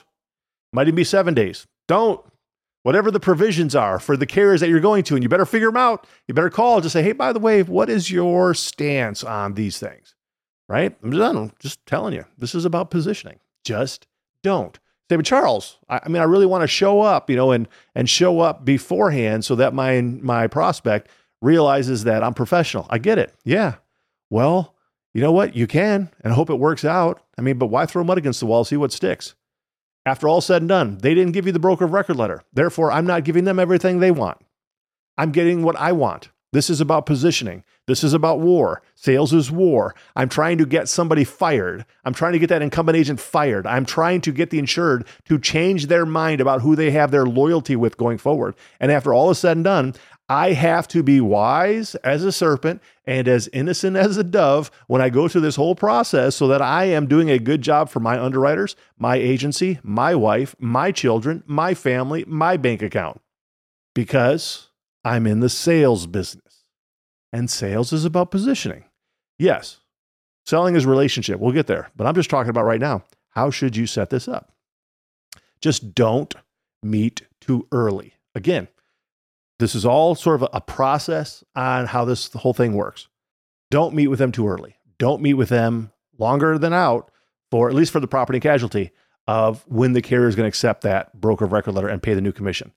Might 0.74 0.84
even 0.84 0.96
be 0.96 1.04
seven 1.04 1.34
days. 1.34 1.66
Don't 1.88 2.24
whatever 2.84 3.12
the 3.12 3.20
provisions 3.20 3.76
are 3.76 4.00
for 4.00 4.18
the 4.18 4.26
carriers 4.26 4.62
that 4.62 4.70
you're 4.70 4.80
going 4.80 5.04
to, 5.04 5.16
and 5.16 5.24
you 5.24 5.30
better 5.30 5.46
figure 5.46 5.68
them 5.68 5.78
out. 5.78 6.08
You 6.28 6.34
better 6.34 6.50
call, 6.50 6.82
just 6.82 6.94
say, 6.94 7.04
hey, 7.04 7.12
by 7.12 7.34
the 7.34 7.40
way, 7.40 7.64
what 7.64 7.90
is 7.90 8.12
your 8.12 8.54
stance 8.54 9.24
on 9.24 9.54
these 9.54 9.78
things? 9.78 10.16
Right? 10.68 10.96
I'm 11.04 11.12
just, 11.12 11.36
I'm 11.36 11.52
just 11.60 11.86
telling 11.86 12.14
you, 12.14 12.26
this 12.38 12.56
is 12.56 12.66
about 12.66 12.92
positioning. 12.92 13.40
Just 13.64 14.08
don't. 14.44 14.80
Say, 15.10 15.18
but 15.18 15.26
Charles, 15.26 15.78
I, 15.90 16.00
I 16.06 16.10
mean, 16.10 16.22
I 16.22 16.26
really 16.26 16.46
want 16.46 16.62
to 16.62 16.68
show 16.68 17.02
up, 17.02 17.30
you 17.30 17.36
know, 17.36 17.52
and 17.52 17.68
and 17.96 18.10
show 18.10 18.40
up 18.40 18.64
beforehand 18.64 19.44
so 19.44 19.56
that 19.56 19.74
my 19.74 20.00
my 20.00 20.48
prospect 20.48 21.10
realizes 21.42 22.06
that 22.06 22.24
I'm 22.24 22.34
professional. 22.34 22.88
I 22.90 22.98
get 22.98 23.18
it. 23.18 23.34
Yeah. 23.44 23.76
Well, 24.30 24.74
you 25.14 25.20
know 25.20 25.34
what? 25.34 25.54
You 25.54 25.68
can, 25.68 26.10
and 26.22 26.32
I 26.32 26.36
hope 26.36 26.50
it 26.50 26.56
works 26.56 26.86
out. 26.86 27.22
I 27.38 27.42
mean, 27.42 27.58
but 27.58 27.68
why 27.68 27.86
throw 27.86 28.06
mud 28.06 28.18
against 28.18 28.40
the 28.40 28.46
wall? 28.46 28.64
See 28.64 28.78
what 28.78 28.94
sticks. 28.94 29.36
After 30.06 30.28
all 30.28 30.42
said 30.42 30.64
and 30.64 30.70
done, 30.70 30.98
they 30.98 31.14
didn't 31.14 31.34
give 31.34 31.46
you 31.46 31.52
the 31.52 31.60
broker 31.60 31.86
of 31.86 31.94
record 31.94 32.16
letter. 32.16 32.44
Therefore, 32.54 32.92
I'm 32.92 33.06
not 33.06 33.24
giving 33.24 33.44
them 33.44 33.60
everything 33.60 34.00
they 34.00 34.12
want. 34.12 34.38
I'm 35.18 35.32
getting 35.32 35.62
what 35.62 35.76
I 35.76 35.92
want. 35.92 36.30
This 36.54 36.70
is 36.70 36.82
about 36.82 37.06
positioning. 37.06 37.64
This 37.88 38.04
is 38.04 38.14
about 38.14 38.42
war. 38.42 38.82
Sales 38.96 39.32
is 39.32 39.50
war. 39.50 39.96
I'm 40.16 40.28
trying 40.28 40.58
to 40.58 40.66
get 40.66 40.90
somebody 40.90 41.24
fired. 41.24 41.86
I'm 42.04 42.14
trying 42.14 42.34
to 42.34 42.40
get 42.40 42.50
that 42.50 42.62
incumbent 42.62 42.98
agent 42.98 43.20
fired. 43.20 43.66
I'm 43.66 43.86
trying 43.86 44.22
to 44.22 44.32
get 44.32 44.50
the 44.50 44.60
insured 44.60 45.08
to 45.26 45.40
change 45.40 45.88
their 45.88 46.06
mind 46.06 46.42
about 46.42 46.62
who 46.62 46.76
they 46.76 46.92
have 46.92 47.12
their 47.12 47.26
loyalty 47.26 47.76
with 47.76 47.98
going 47.98 48.18
forward. 48.18 48.56
And 48.82 48.92
after 48.92 49.14
all 49.14 49.30
is 49.30 49.40
said 49.40 49.58
and 49.58 49.64
done, 49.64 49.94
I 50.32 50.54
have 50.54 50.88
to 50.88 51.04
be 51.04 51.20
wise 51.20 51.94
as 51.96 52.24
a 52.24 52.32
serpent 52.32 52.82
and 53.06 53.28
as 53.28 53.50
innocent 53.52 53.98
as 53.98 54.16
a 54.16 54.24
dove 54.24 54.72
when 54.88 55.02
I 55.02 55.10
go 55.10 55.28
through 55.28 55.42
this 55.42 55.58
whole 55.58 55.76
process 55.76 56.38
so 56.38 56.48
that 56.48 56.62
I 56.62 56.86
am 56.86 57.10
doing 57.10 57.30
a 57.30 57.38
good 57.38 57.62
job 57.62 57.90
for 57.90 58.00
my 58.00 58.18
underwriters, 58.18 58.78
my 58.98 59.18
agency, 59.18 59.82
my 59.84 60.16
wife, 60.16 60.56
my 60.58 60.94
children, 60.94 61.44
my 61.46 61.74
family, 61.74 62.24
my 62.26 62.56
bank 62.56 62.82
account. 62.82 63.20
Because 63.94 64.70
I'm 65.04 65.28
in 65.28 65.42
the 65.42 65.50
sales 65.50 66.08
business. 66.08 66.64
And 67.34 67.52
sales 67.52 67.92
is 67.92 68.06
about 68.06 68.32
positioning. 68.32 68.86
Yes, 69.38 69.82
selling 70.46 70.76
is 70.76 70.86
relationship. 70.86 71.42
We'll 71.42 71.52
get 71.52 71.68
there. 71.68 71.92
But 71.98 72.08
I'm 72.08 72.16
just 72.16 72.30
talking 72.30 72.52
about 72.52 72.64
right 72.64 72.80
now. 72.80 73.04
How 73.32 73.50
should 73.50 73.76
you 73.76 73.86
set 73.86 74.12
this 74.12 74.30
up? 74.30 74.54
Just 75.60 75.94
don't 75.94 76.34
meet 76.82 77.24
too 77.42 77.68
early. 77.74 78.14
Again, 78.34 78.70
this 79.62 79.76
is 79.76 79.86
all 79.86 80.16
sort 80.16 80.42
of 80.42 80.50
a 80.54 80.60
process 80.60 81.44
on 81.56 81.86
how 81.86 82.04
this 82.04 82.34
whole 82.34 82.54
thing 82.54 82.74
works. 82.74 83.08
Don't 83.70 83.94
meet 83.94 84.08
with 84.08 84.20
them 84.20 84.32
too 84.32 84.48
early. 84.48 84.76
Don't 84.98 85.22
meet 85.22 85.36
with 85.36 85.50
them 85.50 85.92
longer 86.18 86.58
than 86.58 86.74
out 86.74 87.12
for 87.52 87.70
at 87.70 87.76
least 87.76 87.92
for 87.92 88.00
the 88.00 88.08
property 88.08 88.38
and 88.38 88.44
casualty 88.44 88.92
of 89.28 89.64
when 89.68 89.94
the 89.94 90.02
carrier 90.02 90.28
is 90.28 90.36
going 90.36 90.46
to 90.46 90.50
accept 90.50 90.82
that 90.82 91.20
broker 91.20 91.46
of 91.46 91.52
record 91.52 91.74
letter 91.74 91.88
and 91.88 92.02
pay 92.02 92.14
the 92.14 92.22
new 92.22 92.32
commission. 92.32 92.74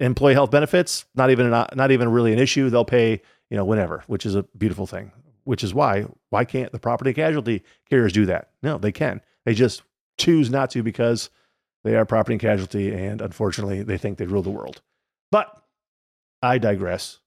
Employee 0.00 0.34
health 0.34 0.50
benefits, 0.50 1.04
not 1.14 1.30
even 1.30 1.50
not, 1.50 1.74
not 1.76 1.90
even 1.90 2.08
really 2.08 2.32
an 2.32 2.38
issue. 2.38 2.70
They'll 2.70 2.84
pay, 2.84 3.20
you 3.50 3.56
know, 3.56 3.64
whenever, 3.64 4.04
which 4.06 4.24
is 4.24 4.36
a 4.36 4.44
beautiful 4.56 4.86
thing. 4.86 5.10
Which 5.42 5.64
is 5.64 5.74
why 5.74 6.06
why 6.30 6.44
can't 6.44 6.70
the 6.72 6.78
property 6.78 7.10
and 7.10 7.16
casualty 7.16 7.64
carriers 7.90 8.12
do 8.12 8.26
that? 8.26 8.50
No, 8.62 8.78
they 8.78 8.92
can. 8.92 9.22
They 9.44 9.54
just 9.54 9.82
choose 10.18 10.50
not 10.50 10.70
to 10.70 10.82
because 10.82 11.30
they 11.84 11.96
are 11.96 12.04
property 12.04 12.34
and 12.34 12.40
casualty, 12.40 12.92
and 12.92 13.20
unfortunately, 13.20 13.82
they 13.82 13.98
think 13.98 14.18
they 14.18 14.26
rule 14.26 14.42
the 14.42 14.50
world. 14.50 14.82
But 15.32 15.62
I 16.42 16.58
digress. 16.58 17.18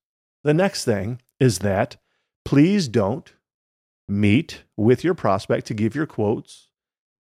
The 0.44 0.54
next 0.54 0.86
thing 0.86 1.22
is 1.40 1.60
that 1.60 1.98
please 2.46 2.88
don't 2.88 3.34
meet 4.08 4.64
with 4.78 5.04
your 5.04 5.14
prospect 5.14 5.68
to 5.68 5.74
give 5.74 5.96
your 5.96 6.06
quotes 6.06 6.70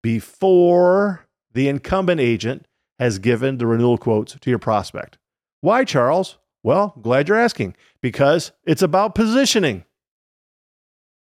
before 0.03 1.27
the 1.53 1.67
incumbent 1.67 2.19
agent 2.19 2.65
has 2.99 3.19
given 3.19 3.57
the 3.57 3.67
renewal 3.67 3.97
quotes 3.97 4.37
to 4.39 4.49
your 4.49 4.59
prospect. 4.59 5.17
Why, 5.61 5.83
Charles? 5.83 6.37
Well, 6.63 6.95
glad 7.01 7.27
you're 7.27 7.37
asking 7.37 7.75
because 8.01 8.51
it's 8.65 8.81
about 8.81 9.15
positioning. 9.15 9.85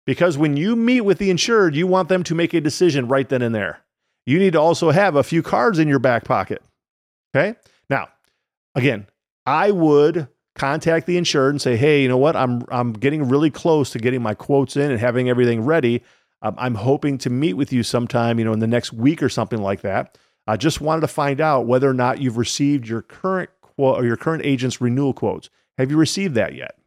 Because 0.06 0.38
when 0.38 0.58
you 0.58 0.76
meet 0.76 1.02
with 1.02 1.20
the 1.20 1.30
insured, 1.30 1.76
you 1.76 1.88
want 1.88 2.10
them 2.10 2.24
to 2.24 2.36
make 2.36 2.54
a 2.54 2.62
decision 2.62 3.08
right 3.08 3.28
then 3.30 3.42
and 3.42 3.54
there. 3.54 3.80
You 4.26 4.40
need 4.40 4.54
to 4.54 4.60
also 4.60 4.92
have 4.92 5.16
a 5.16 5.24
few 5.24 5.42
cards 5.42 5.80
in 5.80 5.88
your 5.88 6.00
back 6.00 6.26
pocket. 6.26 6.62
Okay. 7.36 7.58
Now, 7.90 8.10
again, 8.76 9.08
I 9.46 9.72
would 9.72 10.28
contact 10.56 11.08
the 11.08 11.18
insured 11.18 11.52
and 11.52 11.62
say, 11.62 11.78
"Hey, 11.78 12.02
you 12.02 12.08
know 12.08 12.18
what? 12.18 12.36
I'm 12.36 12.64
I'm 12.70 12.94
getting 12.94 13.28
really 13.28 13.50
close 13.50 13.90
to 13.92 14.00
getting 14.00 14.22
my 14.22 14.34
quotes 14.34 14.76
in 14.76 14.92
and 14.92 15.00
having 15.00 15.30
everything 15.30 15.62
ready. 15.62 16.04
Um, 16.42 16.56
I'm 16.58 16.76
hoping 16.76 17.18
to 17.20 17.30
meet 17.30 17.54
with 17.54 17.74
you 17.74 17.84
sometime, 17.84 18.40
you 18.40 18.46
know, 18.46 18.54
in 18.54 18.60
the 18.60 18.68
next 18.68 18.94
week 18.94 19.22
or 19.22 19.30
something 19.30 19.62
like 19.62 19.82
that. 19.82 20.18
I 20.48 20.58
just 20.58 20.82
wanted 20.82 21.02
to 21.02 21.08
find 21.08 21.42
out 21.42 21.68
whether 21.68 21.90
or 21.90 21.94
not 21.94 22.22
you've 22.22 22.38
received 22.38 22.88
your 22.88 23.02
current 23.02 23.50
quote 23.62 24.00
or 24.00 24.06
your 24.06 24.18
current 24.18 24.46
agent's 24.46 24.82
renewal 24.82 25.14
quotes. 25.14 25.50
Have 25.78 25.92
you 25.92 25.98
received 25.98 26.36
that 26.36 26.56
yet? 26.56 26.78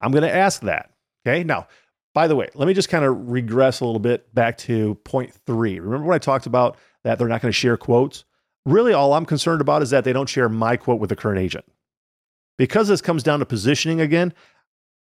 I'm 0.00 0.12
going 0.12 0.22
to 0.22 0.34
ask 0.34 0.62
that. 0.62 0.90
Okay. 1.26 1.42
Now, 1.44 1.68
by 2.14 2.28
the 2.28 2.36
way, 2.36 2.48
let 2.54 2.68
me 2.68 2.74
just 2.74 2.88
kind 2.88 3.04
of 3.04 3.30
regress 3.30 3.80
a 3.80 3.84
little 3.86 4.00
bit 4.00 4.32
back 4.34 4.58
to 4.58 4.96
point 4.96 5.32
three. 5.46 5.80
Remember 5.80 6.06
when 6.06 6.14
I 6.14 6.18
talked 6.18 6.46
about 6.46 6.76
that 7.04 7.18
they're 7.18 7.28
not 7.28 7.40
going 7.40 7.50
to 7.50 7.58
share 7.58 7.76
quotes? 7.76 8.24
Really, 8.66 8.92
all 8.92 9.14
I'm 9.14 9.26
concerned 9.26 9.60
about 9.60 9.82
is 9.82 9.90
that 9.90 10.04
they 10.04 10.12
don't 10.12 10.28
share 10.28 10.48
my 10.48 10.76
quote 10.76 11.00
with 11.00 11.10
the 11.10 11.16
current 11.16 11.40
agent 11.40 11.64
because 12.62 12.86
this 12.86 13.00
comes 13.00 13.24
down 13.24 13.40
to 13.40 13.44
positioning 13.44 14.00
again, 14.00 14.32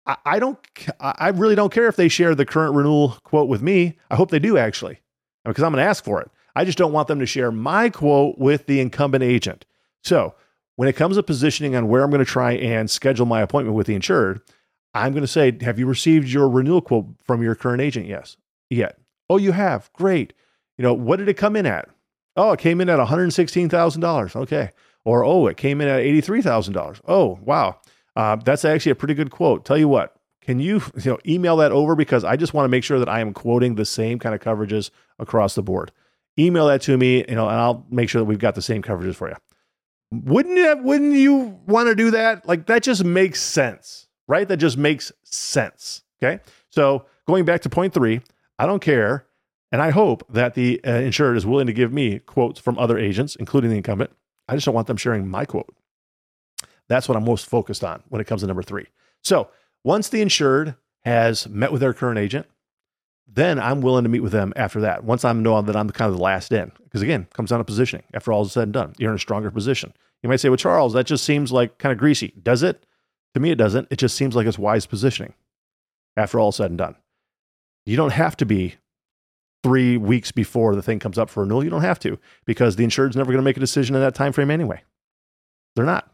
I, 0.05 0.17
I 0.25 0.39
don't, 0.39 0.59
I 0.99 1.29
really 1.29 1.55
don't 1.55 1.71
care 1.71 1.87
if 1.87 1.95
they 1.95 2.09
share 2.09 2.35
the 2.35 2.45
current 2.45 2.75
renewal 2.75 3.17
quote 3.23 3.47
with 3.47 3.61
me. 3.61 3.97
I 4.11 4.17
hope 4.17 4.31
they 4.31 4.39
do 4.39 4.57
actually, 4.57 4.99
because 5.45 5.63
I'm 5.63 5.71
going 5.71 5.81
to 5.81 5.89
ask 5.89 6.03
for 6.03 6.19
it. 6.19 6.29
I 6.57 6.65
just 6.65 6.77
don't 6.77 6.91
want 6.91 7.07
them 7.07 7.19
to 7.19 7.25
share 7.25 7.49
my 7.49 7.89
quote 7.89 8.37
with 8.37 8.65
the 8.65 8.81
incumbent 8.81 9.23
agent. 9.23 9.63
So 10.03 10.35
when 10.75 10.89
it 10.89 10.97
comes 10.97 11.15
to 11.15 11.23
positioning 11.23 11.73
on 11.73 11.87
where 11.87 12.03
I'm 12.03 12.09
going 12.09 12.19
to 12.19 12.25
try 12.25 12.51
and 12.51 12.91
schedule 12.91 13.25
my 13.25 13.39
appointment 13.39 13.77
with 13.77 13.87
the 13.87 13.95
insured, 13.95 14.41
I'm 14.93 15.13
going 15.13 15.23
to 15.23 15.27
say, 15.27 15.57
Have 15.61 15.79
you 15.79 15.87
received 15.87 16.27
your 16.27 16.49
renewal 16.49 16.81
quote 16.81 17.05
from 17.23 17.41
your 17.41 17.55
current 17.55 17.81
agent? 17.81 18.07
Yes. 18.07 18.35
Yet. 18.69 18.99
Oh, 19.29 19.37
you 19.37 19.53
have. 19.53 19.89
Great. 19.93 20.33
You 20.77 20.83
know, 20.83 20.93
what 20.93 21.19
did 21.19 21.29
it 21.29 21.35
come 21.35 21.55
in 21.55 21.65
at? 21.65 21.87
Oh, 22.35 22.51
it 22.51 22.59
came 22.59 22.81
in 22.81 22.89
at 22.89 22.99
$116,000. 22.99 24.35
Okay. 24.35 24.71
Or, 25.07 25.23
oh, 25.23 25.47
it 25.47 25.55
came 25.55 25.79
in 25.79 25.87
at 25.87 26.01
$83,000. 26.01 26.99
Oh, 27.07 27.39
wow. 27.41 27.79
Uh, 28.17 28.35
that's 28.35 28.65
actually 28.65 28.91
a 28.91 28.95
pretty 28.95 29.13
good 29.13 29.31
quote. 29.31 29.63
Tell 29.63 29.77
you 29.77 29.87
what, 29.87 30.13
can 30.41 30.59
you, 30.59 30.81
you 31.01 31.11
know, 31.11 31.17
email 31.25 31.55
that 31.57 31.71
over 31.71 31.95
because 31.95 32.25
I 32.25 32.35
just 32.35 32.53
want 32.53 32.65
to 32.65 32.69
make 32.69 32.83
sure 32.83 32.99
that 32.99 33.07
I 33.07 33.21
am 33.21 33.31
quoting 33.31 33.75
the 33.75 33.85
same 33.85 34.19
kind 34.19 34.35
of 34.35 34.41
coverages 34.41 34.89
across 35.17 35.55
the 35.55 35.63
board. 35.63 35.93
Email 36.37 36.67
that 36.67 36.81
to 36.81 36.97
me, 36.97 37.23
you 37.29 37.35
know, 37.35 37.47
and 37.47 37.57
I'll 37.57 37.85
make 37.89 38.09
sure 38.09 38.19
that 38.19 38.25
we've 38.25 38.37
got 38.37 38.55
the 38.55 38.61
same 38.61 38.81
coverages 38.81 39.15
for 39.15 39.29
you. 39.29 39.35
Wouldn't 40.11 40.57
you, 40.57 40.77
wouldn't 40.83 41.13
you 41.13 41.57
want 41.65 41.87
to 41.87 41.95
do 41.95 42.11
that? 42.11 42.45
Like 42.45 42.65
that 42.65 42.83
just 42.83 43.05
makes 43.05 43.41
sense, 43.41 44.09
right? 44.27 44.45
That 44.45 44.57
just 44.57 44.77
makes 44.77 45.13
sense. 45.23 46.03
Okay. 46.21 46.43
So 46.69 47.05
going 47.29 47.45
back 47.45 47.61
to 47.61 47.69
point 47.69 47.93
three, 47.93 48.19
I 48.59 48.65
don't 48.65 48.81
care. 48.81 49.25
And 49.71 49.81
I 49.81 49.91
hope 49.91 50.25
that 50.33 50.53
the 50.53 50.81
uh, 50.85 50.91
insured 50.91 51.37
is 51.37 51.45
willing 51.45 51.67
to 51.67 51.73
give 51.73 51.93
me 51.93 52.19
quotes 52.19 52.59
from 52.59 52.77
other 52.77 52.97
agents, 52.97 53.37
including 53.37 53.69
the 53.69 53.77
incumbent, 53.77 54.11
I 54.47 54.55
just 54.55 54.65
don't 54.65 54.75
want 54.75 54.87
them 54.87 54.97
sharing 54.97 55.27
my 55.27 55.45
quote. 55.45 55.73
That's 56.89 57.09
what 57.09 57.17
I'm 57.17 57.25
most 57.25 57.45
focused 57.45 57.83
on 57.83 58.03
when 58.09 58.21
it 58.21 58.27
comes 58.27 58.41
to 58.41 58.47
number 58.47 58.63
three. 58.63 58.87
So 59.23 59.49
once 59.83 60.09
the 60.09 60.21
insured 60.21 60.75
has 61.03 61.47
met 61.47 61.71
with 61.71 61.81
their 61.81 61.93
current 61.93 62.19
agent, 62.19 62.45
then 63.27 63.59
I'm 63.59 63.81
willing 63.81 64.03
to 64.03 64.09
meet 64.09 64.21
with 64.21 64.31
them 64.31 64.53
after 64.55 64.81
that. 64.81 65.03
Once 65.03 65.25
I'm 65.25 65.43
know 65.43 65.61
that 65.61 65.75
I'm 65.75 65.89
kind 65.89 66.09
of 66.09 66.17
the 66.17 66.23
last 66.23 66.51
in, 66.51 66.71
because 66.83 67.01
again, 67.01 67.27
comes 67.33 67.49
down 67.49 67.59
to 67.59 67.65
positioning. 67.65 68.05
After 68.13 68.31
all 68.31 68.43
is 68.43 68.53
said 68.53 68.63
and 68.63 68.73
done, 68.73 68.93
you're 68.97 69.11
in 69.11 69.17
a 69.17 69.19
stronger 69.19 69.51
position. 69.51 69.93
You 70.23 70.29
might 70.29 70.37
say, 70.37 70.49
well, 70.49 70.57
Charles, 70.57 70.93
that 70.93 71.05
just 71.05 71.23
seems 71.23 71.51
like 71.51 71.77
kind 71.77 71.91
of 71.91 71.99
greasy. 71.99 72.33
Does 72.41 72.63
it? 72.63 72.85
To 73.33 73.39
me, 73.39 73.51
it 73.51 73.57
doesn't. 73.57 73.89
It 73.91 73.97
just 73.97 74.15
seems 74.15 74.35
like 74.35 74.47
it's 74.47 74.57
wise 74.57 74.85
positioning 74.85 75.33
after 76.15 76.39
all 76.39 76.49
is 76.49 76.55
said 76.55 76.71
and 76.71 76.77
done. 76.77 76.95
You 77.85 77.97
don't 77.97 78.13
have 78.13 78.35
to 78.37 78.45
be 78.45 78.75
three 79.67 79.97
weeks 79.97 80.31
before 80.31 80.75
the 80.75 80.81
thing 80.81 80.97
comes 80.97 81.17
up 81.17 81.29
for 81.29 81.43
renewal. 81.43 81.61
You 81.61 81.69
don't 81.69 81.81
have 81.81 81.99
to 81.99 82.17
because 82.45 82.77
the 82.77 82.85
insured's 82.85 83.17
never 83.17 83.33
going 83.33 83.41
to 83.41 83.43
make 83.43 83.57
a 83.57 83.59
decision 83.59 83.95
in 83.95 84.01
that 84.01 84.15
time 84.15 84.31
frame 84.31 84.49
anyway. 84.49 84.81
They're 85.75 85.83
not. 85.83 86.09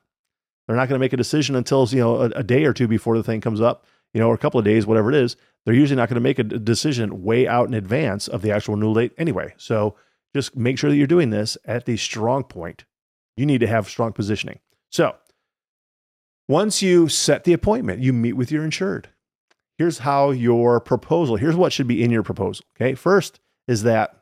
They're 0.66 0.76
not 0.76 0.90
going 0.90 0.98
to 0.98 1.04
make 1.04 1.14
a 1.14 1.18
decision 1.18 1.56
until 1.56 1.88
you 1.90 2.00
know 2.00 2.16
a, 2.16 2.26
a, 2.30 2.42
day 2.42 2.66
or 2.66 2.74
two 2.74 2.88
before 2.88 3.16
the 3.16 3.22
thing 3.24 3.42
comes 3.42 3.62
up, 3.62 3.86
you 4.12 4.20
know, 4.20 4.28
or 4.28 4.34
a 4.34 4.40
couple 4.40 4.58
of 4.58 4.66
days, 4.66 4.88
whatever 4.88 5.10
it 5.10 5.16
is. 5.16 5.36
They're 5.66 5.76
usually 5.76 5.98
not 5.98 6.10
going 6.10 6.16
to 6.16 6.22
make 6.22 6.40
a 6.40 6.44
decision 6.44 7.22
way 7.22 7.48
out 7.48 7.68
in 7.68 7.76
advance 7.76 8.28
of 8.28 8.42
the 8.42 8.52
actual 8.52 8.74
renewal 8.74 8.96
date 8.96 9.12
anyway. 9.20 9.54
So 9.58 9.96
just 10.36 10.56
make 10.56 10.80
sure 10.80 10.90
that 10.90 10.96
you're 10.96 11.06
doing 11.06 11.30
this 11.30 11.56
at 11.66 11.86
the 11.86 11.96
strong 11.96 12.44
point. 12.44 12.86
You 13.38 13.46
need 13.46 13.60
to 13.60 13.68
have 13.68 13.88
strong 13.88 14.14
positioning. 14.14 14.62
So 14.90 15.16
once 16.48 16.82
you 16.82 17.08
set 17.08 17.44
the 17.44 17.54
appointment, 17.54 18.02
you 18.02 18.14
meet 18.14 18.34
with 18.34 18.52
your 18.52 18.64
insured 18.64 19.10
here's 19.78 20.00
how 20.00 20.32
your 20.32 20.80
proposal, 20.80 21.36
here's 21.36 21.56
what 21.56 21.74
should 21.74 21.88
be 21.88 22.04
in 22.04 22.12
your 22.12 22.24
proposal. 22.24 22.66
Okay. 22.78 22.96
First 22.96 23.40
is 23.68 23.84
that 23.84 24.18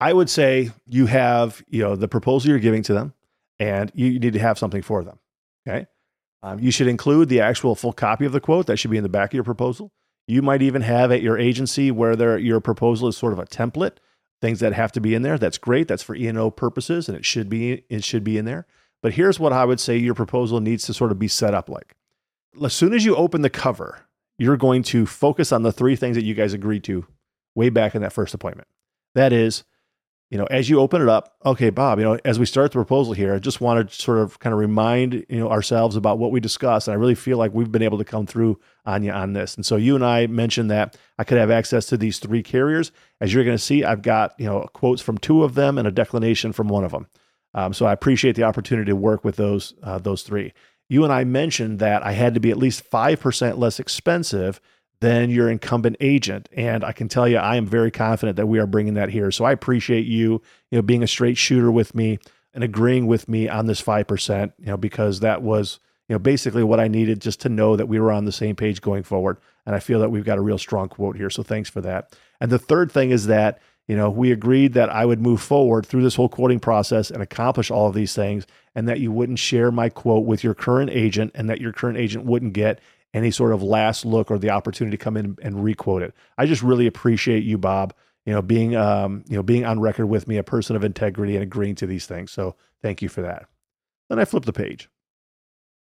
I 0.00 0.12
would 0.12 0.30
say 0.30 0.70
you 0.86 1.06
have, 1.06 1.62
you 1.68 1.82
know, 1.82 1.96
the 1.96 2.08
proposal 2.08 2.50
you're 2.50 2.58
giving 2.58 2.82
to 2.84 2.94
them 2.94 3.14
and 3.58 3.90
you 3.94 4.18
need 4.18 4.32
to 4.34 4.38
have 4.38 4.58
something 4.58 4.82
for 4.82 5.02
them. 5.02 5.18
Okay. 5.66 5.86
Um, 6.42 6.60
you 6.60 6.70
should 6.70 6.86
include 6.86 7.28
the 7.28 7.40
actual 7.40 7.74
full 7.74 7.92
copy 7.92 8.24
of 8.24 8.32
the 8.32 8.40
quote 8.40 8.66
that 8.66 8.76
should 8.76 8.92
be 8.92 8.96
in 8.96 9.02
the 9.02 9.08
back 9.08 9.30
of 9.30 9.34
your 9.34 9.44
proposal. 9.44 9.92
You 10.28 10.40
might 10.42 10.62
even 10.62 10.82
have 10.82 11.10
at 11.10 11.22
your 11.22 11.38
agency 11.38 11.90
where 11.90 12.38
your 12.38 12.60
proposal 12.60 13.08
is 13.08 13.16
sort 13.16 13.32
of 13.32 13.38
a 13.38 13.44
template, 13.44 13.96
things 14.40 14.60
that 14.60 14.72
have 14.72 14.92
to 14.92 15.00
be 15.00 15.14
in 15.14 15.22
there. 15.22 15.38
That's 15.38 15.58
great. 15.58 15.88
That's 15.88 16.02
for 16.02 16.14
E&O 16.14 16.50
purposes 16.50 17.08
and 17.08 17.16
it 17.16 17.24
should 17.24 17.48
be, 17.48 17.84
it 17.88 18.04
should 18.04 18.22
be 18.22 18.38
in 18.38 18.44
there. 18.44 18.66
But 19.02 19.14
here's 19.14 19.40
what 19.40 19.52
I 19.52 19.64
would 19.64 19.80
say 19.80 19.96
your 19.96 20.14
proposal 20.14 20.60
needs 20.60 20.84
to 20.86 20.94
sort 20.94 21.10
of 21.10 21.18
be 21.18 21.28
set 21.28 21.54
up 21.54 21.68
like 21.68 21.96
as 22.64 22.72
soon 22.72 22.92
as 22.92 23.04
you 23.04 23.14
open 23.16 23.42
the 23.42 23.50
cover, 23.50 24.06
you're 24.38 24.56
going 24.56 24.82
to 24.84 25.06
focus 25.06 25.52
on 25.52 25.62
the 25.62 25.72
three 25.72 25.96
things 25.96 26.16
that 26.16 26.24
you 26.24 26.34
guys 26.34 26.52
agreed 26.52 26.84
to 26.84 27.06
way 27.58 27.68
back 27.68 27.94
in 27.94 28.02
that 28.02 28.12
first 28.12 28.32
appointment. 28.32 28.68
That 29.14 29.32
is, 29.32 29.64
you 30.30 30.38
know, 30.38 30.44
as 30.44 30.70
you 30.70 30.78
open 30.78 31.02
it 31.02 31.08
up, 31.08 31.36
okay, 31.44 31.70
Bob, 31.70 31.98
you 31.98 32.04
know, 32.04 32.18
as 32.24 32.38
we 32.38 32.46
start 32.46 32.70
the 32.70 32.76
proposal 32.76 33.14
here, 33.14 33.34
I 33.34 33.38
just 33.38 33.60
want 33.60 33.90
to 33.90 34.00
sort 34.00 34.18
of 34.18 34.38
kind 34.38 34.52
of 34.52 34.60
remind, 34.60 35.26
you 35.28 35.38
know, 35.38 35.50
ourselves 35.50 35.96
about 35.96 36.18
what 36.18 36.30
we 36.30 36.38
discussed. 36.38 36.86
And 36.86 36.92
I 36.92 36.98
really 36.98 37.14
feel 37.14 37.36
like 37.36 37.52
we've 37.52 37.72
been 37.72 37.82
able 37.82 37.98
to 37.98 38.04
come 38.04 38.26
through 38.26 38.60
on 38.86 39.02
you 39.02 39.10
on 39.10 39.32
this. 39.32 39.56
And 39.56 39.66
so 39.66 39.76
you 39.76 39.94
and 39.94 40.04
I 40.04 40.26
mentioned 40.26 40.70
that 40.70 40.96
I 41.18 41.24
could 41.24 41.38
have 41.38 41.50
access 41.50 41.86
to 41.86 41.96
these 41.96 42.18
three 42.18 42.42
carriers. 42.42 42.92
As 43.20 43.34
you're 43.34 43.44
going 43.44 43.56
to 43.56 43.62
see, 43.62 43.84
I've 43.84 44.02
got, 44.02 44.34
you 44.38 44.46
know, 44.46 44.68
quotes 44.72 45.02
from 45.02 45.18
two 45.18 45.42
of 45.42 45.54
them 45.54 45.78
and 45.78 45.88
a 45.88 45.92
declination 45.92 46.52
from 46.52 46.68
one 46.68 46.84
of 46.84 46.92
them. 46.92 47.08
Um, 47.54 47.72
so 47.72 47.86
I 47.86 47.92
appreciate 47.92 48.36
the 48.36 48.44
opportunity 48.44 48.90
to 48.90 48.96
work 48.96 49.24
with 49.24 49.36
those 49.36 49.74
uh, 49.82 49.98
those 49.98 50.22
three 50.22 50.52
you 50.88 51.04
and 51.04 51.12
I 51.12 51.24
mentioned 51.24 51.78
that 51.80 52.02
I 52.02 52.12
had 52.12 52.34
to 52.34 52.40
be 52.40 52.50
at 52.50 52.56
least 52.56 52.88
5% 52.90 53.58
less 53.58 53.78
expensive 53.78 54.60
than 55.00 55.30
your 55.30 55.48
incumbent 55.48 55.96
agent. 56.00 56.48
And 56.52 56.84
I 56.84 56.92
can 56.92 57.08
tell 57.08 57.28
you, 57.28 57.36
I 57.36 57.56
am 57.56 57.66
very 57.66 57.90
confident 57.90 58.36
that 58.36 58.46
we 58.46 58.58
are 58.58 58.66
bringing 58.66 58.94
that 58.94 59.10
here. 59.10 59.30
So 59.30 59.44
I 59.44 59.52
appreciate 59.52 60.06
you, 60.06 60.42
you 60.70 60.78
know, 60.78 60.82
being 60.82 61.02
a 61.02 61.08
straight 61.08 61.38
shooter 61.38 61.70
with 61.70 61.94
me 61.94 62.18
and 62.52 62.64
agreeing 62.64 63.06
with 63.06 63.28
me 63.28 63.48
on 63.48 63.66
this 63.66 63.80
5%, 63.80 64.52
you 64.58 64.66
know, 64.66 64.76
because 64.76 65.20
that 65.20 65.42
was, 65.42 65.78
you 66.08 66.14
know, 66.14 66.18
basically 66.18 66.64
what 66.64 66.80
I 66.80 66.88
needed 66.88 67.20
just 67.20 67.40
to 67.42 67.48
know 67.48 67.76
that 67.76 67.86
we 67.86 68.00
were 68.00 68.10
on 68.10 68.24
the 68.24 68.32
same 68.32 68.56
page 68.56 68.80
going 68.80 69.04
forward. 69.04 69.38
And 69.66 69.76
I 69.76 69.80
feel 69.80 70.00
that 70.00 70.10
we've 70.10 70.24
got 70.24 70.38
a 70.38 70.42
real 70.42 70.58
strong 70.58 70.88
quote 70.88 71.16
here. 71.16 71.30
So 71.30 71.42
thanks 71.42 71.70
for 71.70 71.80
that. 71.82 72.16
And 72.40 72.50
the 72.50 72.58
third 72.58 72.90
thing 72.90 73.10
is 73.10 73.26
that 73.26 73.60
you 73.88 73.96
know, 73.96 74.10
we 74.10 74.30
agreed 74.30 74.74
that 74.74 74.90
I 74.90 75.06
would 75.06 75.20
move 75.20 75.40
forward 75.40 75.86
through 75.86 76.02
this 76.02 76.14
whole 76.14 76.28
quoting 76.28 76.60
process 76.60 77.10
and 77.10 77.22
accomplish 77.22 77.70
all 77.70 77.88
of 77.88 77.94
these 77.94 78.14
things, 78.14 78.46
and 78.74 78.86
that 78.86 79.00
you 79.00 79.10
wouldn't 79.10 79.38
share 79.38 79.72
my 79.72 79.88
quote 79.88 80.26
with 80.26 80.44
your 80.44 80.52
current 80.52 80.90
agent, 80.90 81.32
and 81.34 81.48
that 81.48 81.60
your 81.60 81.72
current 81.72 81.96
agent 81.96 82.26
wouldn't 82.26 82.52
get 82.52 82.80
any 83.14 83.30
sort 83.30 83.52
of 83.52 83.62
last 83.62 84.04
look 84.04 84.30
or 84.30 84.38
the 84.38 84.50
opportunity 84.50 84.96
to 84.96 85.02
come 85.02 85.16
in 85.16 85.36
and 85.42 85.62
requote 85.62 86.02
it. 86.02 86.14
I 86.36 86.46
just 86.46 86.62
really 86.62 86.86
appreciate 86.86 87.44
you, 87.44 87.58
Bob. 87.58 87.94
You 88.26 88.34
know, 88.34 88.42
being 88.42 88.76
um, 88.76 89.24
you 89.28 89.36
know, 89.36 89.42
being 89.42 89.64
on 89.64 89.80
record 89.80 90.06
with 90.06 90.28
me, 90.28 90.36
a 90.36 90.42
person 90.42 90.76
of 90.76 90.84
integrity, 90.84 91.34
and 91.34 91.42
agreeing 91.42 91.76
to 91.76 91.86
these 91.86 92.06
things. 92.06 92.30
So 92.30 92.56
thank 92.82 93.00
you 93.00 93.08
for 93.08 93.22
that. 93.22 93.46
Then 94.08 94.18
I 94.18 94.24
flip 94.24 94.44
the 94.44 94.52
page. 94.52 94.90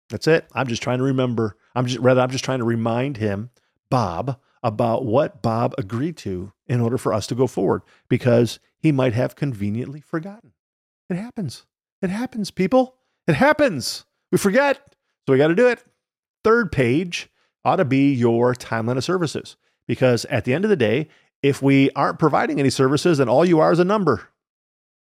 That's 0.09 0.27
it. 0.27 0.47
I'm 0.55 0.67
just 0.67 0.83
trying 0.83 0.99
to 0.99 1.05
remember. 1.05 1.57
I'm 1.75 1.87
just 1.87 2.01
rather. 2.01 2.21
I'm 2.21 2.31
just 2.31 2.45
trying 2.45 2.61
to 2.61 2.65
remind 2.65 3.19
him, 3.19 3.51
Bob, 3.91 4.39
about 4.63 5.05
what 5.05 5.43
Bob 5.43 5.75
agreed 5.77 6.17
to 6.19 6.53
in 6.67 6.81
order 6.81 6.99
for 6.99 7.13
us 7.13 7.27
to 7.29 7.35
go 7.35 7.47
forward 7.47 7.83
because 8.09 8.59
he 8.79 8.91
might 8.91 9.13
have 9.13 9.37
conveniently 9.37 10.01
forgotten. 10.01 10.53
It 11.09 11.17
happens. 11.17 11.67
It 12.03 12.11
happens, 12.11 12.51
people. 12.51 12.97
It 13.27 13.35
happens. 13.35 14.05
We 14.33 14.39
forget. 14.39 14.95
So 15.27 15.33
we 15.33 15.39
got 15.39 15.49
to 15.49 15.55
do 15.55 15.69
it. 15.69 15.83
Third 16.45 16.73
page 16.73 17.29
ought 17.65 17.77
to 17.77 17.85
be 17.85 18.13
your 18.13 18.55
timeline 18.55 18.97
of 18.97 19.05
services 19.05 19.57
because 19.87 20.25
at 20.27 20.45
the 20.45 20.55
end 20.55 20.65
of 20.65 20.71
the 20.71 20.77
day, 20.77 21.09
if 21.43 21.63
we 21.63 21.91
aren't 21.93 22.19
providing 22.19 22.59
any 22.59 22.71
services, 22.71 23.19
then 23.19 23.29
all 23.29 23.45
you 23.45 23.61
are 23.61 23.73
is 23.73 23.79
a 23.79 23.85
number. 23.85 24.29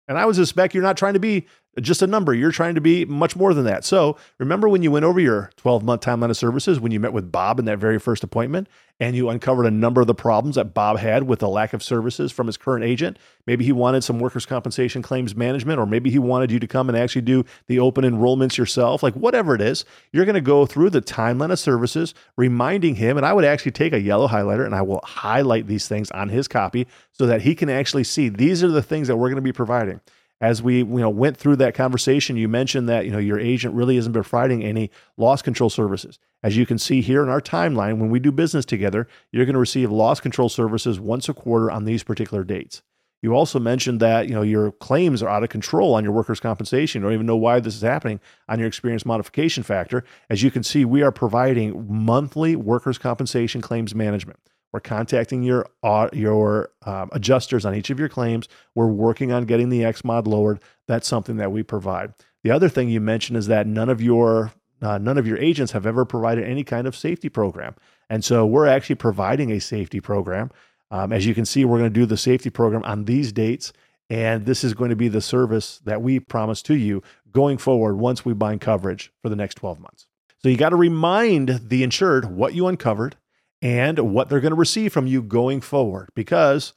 And 0.09 0.18
I 0.18 0.27
would 0.27 0.35
suspect 0.35 0.75
you're 0.75 0.83
not 0.83 0.97
trying 0.97 1.14
to 1.14 1.20
be 1.20 1.47
just 1.81 2.03
a 2.03 2.07
number. 2.07 2.35
You're 2.35 2.53
trying 2.53 2.75
to 2.75 2.81
be 2.81 3.05
much 3.05 3.37
more 3.37 3.55
than 3.55 3.65
that. 3.65 3.85
So 3.85 4.17
remember 4.39 4.69
when 4.69 4.83
you 4.83 4.91
went 4.91 5.05
over 5.05 5.21
your 5.21 5.51
12 5.57 5.83
month 5.83 6.03
timeline 6.03 6.31
of 6.31 6.37
services, 6.37 6.81
when 6.81 6.93
you 6.93 7.01
met 7.01 7.13
with 7.13 7.33
Bob 7.33 7.59
in 7.59 7.65
that 7.67 7.79
very 7.79 7.99
first 7.99 8.23
appointment, 8.23 8.69
and 9.01 9.17
you 9.17 9.29
uncovered 9.29 9.67
a 9.67 9.71
number 9.71 10.01
of 10.01 10.07
the 10.07 10.15
problems 10.15 10.55
that 10.55 10.73
Bob 10.73 10.99
had 10.99 11.25
with 11.25 11.41
the 11.41 11.49
lack 11.49 11.73
of 11.73 11.83
services 11.83 12.31
from 12.31 12.47
his 12.47 12.57
current 12.57 12.85
agent. 12.85 13.19
Maybe 13.47 13.65
he 13.65 13.73
wanted 13.73 14.05
some 14.05 14.21
workers' 14.21 14.47
compensation 14.47 15.03
claims 15.03 15.35
management, 15.35 15.81
or 15.81 15.87
maybe 15.87 16.11
he 16.11 16.19
wanted 16.19 16.53
you 16.53 16.61
to 16.61 16.67
come 16.67 16.89
and 16.89 16.97
actually 16.97 17.23
do 17.23 17.45
the 17.67 17.81
open 17.81 18.05
enrollments 18.05 18.57
yourself. 18.57 19.03
Like 19.03 19.15
whatever 19.15 19.55
it 19.55 19.61
is, 19.61 19.85
you're 20.13 20.25
going 20.25 20.35
to 20.35 20.41
go 20.41 20.65
through 20.65 20.91
the 20.91 21.03
timeline 21.03 21.51
of 21.51 21.59
services, 21.59 22.15
reminding 22.37 22.95
him. 22.95 23.17
And 23.17 23.27
I 23.27 23.33
would 23.33 23.45
actually 23.45 23.73
take 23.73 23.93
a 23.93 24.01
yellow 24.01 24.29
highlighter 24.29 24.65
and 24.65 24.75
I 24.75 24.83
will 24.83 25.01
highlight 25.03 25.67
these 25.67 25.89
things 25.89 26.11
on 26.13 26.29
his 26.29 26.47
copy 26.47 26.87
so 27.11 27.27
that 27.27 27.43
he 27.43 27.55
can 27.55 27.69
actually 27.69 28.05
see 28.05 28.29
these 28.29 28.63
are 28.63 28.69
the 28.69 28.83
things 28.83 29.09
that 29.09 29.17
we're 29.17 29.29
going 29.29 29.37
to 29.37 29.43
be 29.43 29.53
providing 29.53 30.01
as 30.40 30.62
we 30.62 30.79
you 30.79 30.85
know 30.85 31.11
went 31.11 31.37
through 31.37 31.57
that 31.57 31.75
conversation, 31.75 32.37
you 32.37 32.49
mentioned 32.49 32.88
that 32.88 33.05
you 33.05 33.11
know 33.11 33.18
your 33.18 33.38
agent 33.38 33.75
really 33.75 33.97
isn't 33.97 34.12
providing 34.12 34.62
any 34.62 34.90
loss 35.16 35.42
control 35.42 35.70
services. 35.70 36.18
As 36.42 36.57
you 36.57 36.66
can 36.66 36.79
see 36.79 37.01
here 37.01 37.23
in 37.23 37.29
our 37.29 37.40
timeline, 37.40 37.99
when 37.99 38.11
we 38.11 38.20
do 38.20 38.31
business 38.31 38.64
together, 38.64 39.09
you're 39.33 39.47
going 39.47 39.55
to 39.55 39.61
receive 39.61 39.90
loss 39.90 40.20
control 40.20 40.49
services 40.49 41.01
once 41.01 41.29
a 41.29 41.35
quarter 41.35 41.70
on 41.70 41.85
these 41.85 42.03
particular 42.03 42.44
dates. 42.44 42.83
You 43.23 43.33
also 43.33 43.59
mentioned 43.59 44.01
that 44.01 44.29
you 44.29 44.35
know 44.35 44.42
your 44.42 44.73
claims 44.73 45.23
are 45.23 45.31
out 45.31 45.42
of 45.42 45.49
control 45.49 45.94
on 45.94 46.05
your 46.05 46.12
workers' 46.12 46.40
compensation. 46.40 47.01
You 47.01 47.07
don't 47.07 47.14
even 47.14 47.27
know 47.27 47.37
why 47.37 47.59
this 47.61 47.75
is 47.75 47.81
happening 47.81 48.20
on 48.49 48.59
your 48.59 48.68
experience 48.68 49.07
modification 49.07 49.62
factor. 49.62 50.05
As 50.29 50.42
you 50.42 50.51
can 50.51 50.62
see, 50.62 50.85
we 50.85 51.03
are 51.03 51.11
providing 51.11 51.87
monthly 51.88 52.55
workers' 52.55 52.99
compensation 52.99 53.62
claims 53.62 53.94
management. 53.94 54.40
We're 54.75 54.81
contacting 54.81 55.45
your 55.45 55.69
your 56.13 56.71
um, 56.85 57.09
adjusters 57.13 57.65
on 57.65 57.77
each 57.77 57.91
of 57.91 58.01
your 58.01 58.09
claims. 58.09 58.49
We're 58.75 58.89
working 58.89 59.31
on 59.31 59.45
getting 59.45 59.69
the 59.69 59.85
X 59.85 60.03
mod 60.03 60.27
lowered. 60.27 60.59
That's 60.89 61.07
something 61.07 61.37
that 61.37 61.53
we 61.53 61.63
provide. 61.63 62.13
The 62.43 62.51
other 62.51 62.69
thing 62.69 62.89
you 62.89 63.01
mentioned 63.01 63.37
is 63.37 63.47
that 63.47 63.69
none 63.69 63.89
of 63.89 64.03
your 64.03 64.51
uh, 64.83 64.99
none 64.99 65.17
of 65.17 65.29
your 65.29 65.39
agents 65.39 65.71
have 65.71 65.87
ever 65.87 66.05
provided 66.05 66.43
any 66.43 66.65
kind 66.65 66.89
of 66.89 66.97
safety 66.97 67.29
program, 67.29 67.77
and 68.11 68.25
so 68.25 68.45
we're 68.45 68.67
actually 68.67 68.97
providing 68.97 69.53
a 69.53 69.61
safety 69.61 70.01
program. 70.01 70.51
Um, 70.91 71.13
as 71.13 71.25
you 71.25 71.37
can 71.37 71.45
see, 71.45 71.65
we're 71.65 71.79
going 71.79 71.93
to 71.93 72.01
do 72.01 72.05
the 72.05 72.17
safety 72.17 72.51
program 72.51 72.83
on 72.83 73.05
these 73.05 73.31
dates, 73.31 73.73
and 74.11 74.45
this 74.45 74.65
is 74.65 74.75
going 74.75 74.91
to 74.91 74.97
be 74.97 75.07
the 75.07 75.21
service 75.21 75.79
that 75.85 76.03
we 76.03 76.19
promise 76.19 76.63
to 76.63 76.75
you 76.75 77.01
going 77.31 77.59
forward 77.59 77.95
once 77.95 78.25
we 78.25 78.35
bind 78.35 78.61
coverage 78.61 79.13
for 79.23 79.29
the 79.29 79.37
next 79.37 79.55
12 79.55 79.79
months. 79.79 80.09
So 80.43 80.49
you 80.49 80.57
got 80.57 80.71
to 80.71 80.77
remind 80.77 81.69
the 81.69 81.85
insured 81.85 82.25
what 82.25 82.55
you 82.55 82.67
uncovered 82.67 83.15
and 83.64 83.98
what 84.12 84.29
they're 84.29 84.40
going 84.40 84.53
to 84.53 84.57
receive 84.57 84.92
from 84.92 85.07
you 85.07 85.22
going 85.22 85.62
forward 85.62 86.11
because 86.14 86.74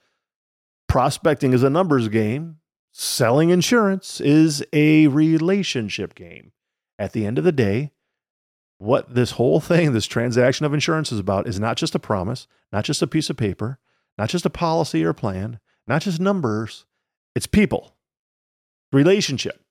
prospecting 0.88 1.52
is 1.52 1.62
a 1.62 1.70
numbers 1.70 2.08
game, 2.08 2.56
selling 2.94 3.50
insurance 3.50 4.22
is 4.22 4.64
a 4.72 5.08
relationship 5.08 6.16
game. 6.16 6.54
At 6.98 7.12
the 7.12 7.26
end 7.26 7.38
of 7.38 7.44
the 7.44 7.52
day, 7.52 7.92
what 8.78 9.14
this 9.14 9.32
whole 9.32 9.60
thing, 9.60 9.92
this 9.92 10.08
transaction 10.08 10.66
of 10.66 10.74
insurance 10.74 11.12
is 11.12 11.20
about 11.20 11.46
is 11.46 11.60
not 11.60 11.76
just 11.76 11.94
a 11.94 12.00
promise, 12.00 12.48
not 12.72 12.86
just 12.86 13.02
a 13.02 13.08
piece 13.08 13.30
of 13.30 13.36
paper, 13.36 13.80
not 14.18 14.30
just 14.30 14.46
a 14.46 14.50
policy 14.50 15.04
or 15.04 15.14
plan, 15.14 15.60
not 15.88 16.02
just 16.04 16.22
numbers, 16.22 16.86
it's 17.36 17.48
people, 17.48 17.98
relationship. 18.94 19.62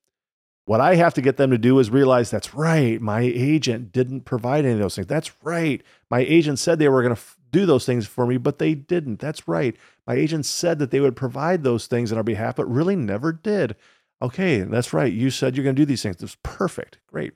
What 0.66 0.80
I 0.80 0.96
have 0.96 1.14
to 1.14 1.22
get 1.22 1.36
them 1.36 1.50
to 1.52 1.58
do 1.58 1.78
is 1.78 1.90
realize 1.90 2.30
that's 2.30 2.52
right. 2.52 3.00
My 3.00 3.20
agent 3.20 3.92
didn't 3.92 4.22
provide 4.22 4.64
any 4.64 4.74
of 4.74 4.80
those 4.80 4.96
things. 4.96 5.06
That's 5.06 5.30
right. 5.42 5.80
My 6.10 6.20
agent 6.20 6.58
said 6.58 6.78
they 6.78 6.88
were 6.88 7.02
going 7.02 7.14
to 7.14 7.20
f- 7.20 7.38
do 7.52 7.66
those 7.66 7.86
things 7.86 8.06
for 8.06 8.26
me, 8.26 8.36
but 8.36 8.58
they 8.58 8.74
didn't. 8.74 9.20
That's 9.20 9.46
right. 9.46 9.76
My 10.08 10.14
agent 10.14 10.44
said 10.44 10.80
that 10.80 10.90
they 10.90 10.98
would 11.00 11.14
provide 11.16 11.62
those 11.62 11.86
things 11.86 12.10
on 12.10 12.18
our 12.18 12.24
behalf, 12.24 12.56
but 12.56 12.70
really 12.70 12.96
never 12.96 13.32
did. 13.32 13.76
Okay, 14.20 14.60
that's 14.62 14.92
right. 14.92 15.12
You 15.12 15.30
said 15.30 15.56
you're 15.56 15.62
going 15.64 15.76
to 15.76 15.82
do 15.82 15.86
these 15.86 16.02
things. 16.02 16.16
That's 16.16 16.36
perfect. 16.42 16.98
Great. 17.06 17.34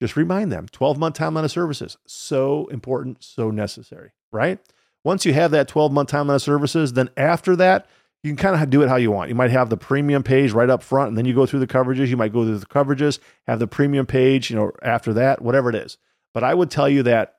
just 0.00 0.16
remind 0.16 0.50
them 0.50 0.66
12 0.66 0.98
month 0.98 1.16
timeline 1.16 1.44
of 1.44 1.52
services. 1.52 1.96
So 2.06 2.66
important, 2.66 3.22
so 3.22 3.50
necessary, 3.52 4.10
right? 4.32 4.58
Once 5.04 5.24
you 5.24 5.32
have 5.32 5.52
that 5.52 5.68
12 5.68 5.92
month 5.92 6.10
timeline 6.10 6.36
of 6.36 6.42
services, 6.42 6.94
then 6.94 7.08
after 7.16 7.54
that, 7.56 7.86
you 8.24 8.30
can 8.30 8.36
kind 8.38 8.60
of 8.60 8.70
do 8.70 8.82
it 8.82 8.88
how 8.88 8.96
you 8.96 9.10
want. 9.10 9.28
You 9.28 9.34
might 9.34 9.50
have 9.50 9.68
the 9.68 9.76
premium 9.76 10.22
page 10.22 10.52
right 10.52 10.70
up 10.70 10.82
front, 10.82 11.08
and 11.08 11.18
then 11.18 11.26
you 11.26 11.34
go 11.34 11.44
through 11.44 11.60
the 11.60 11.66
coverages. 11.66 12.08
You 12.08 12.16
might 12.16 12.32
go 12.32 12.42
through 12.42 12.58
the 12.58 12.66
coverages, 12.66 13.18
have 13.46 13.58
the 13.58 13.66
premium 13.66 14.06
page, 14.06 14.48
you 14.48 14.56
know, 14.56 14.72
after 14.82 15.12
that, 15.12 15.42
whatever 15.42 15.68
it 15.68 15.76
is. 15.76 15.98
But 16.32 16.42
I 16.42 16.54
would 16.54 16.70
tell 16.70 16.88
you 16.88 17.02
that 17.02 17.36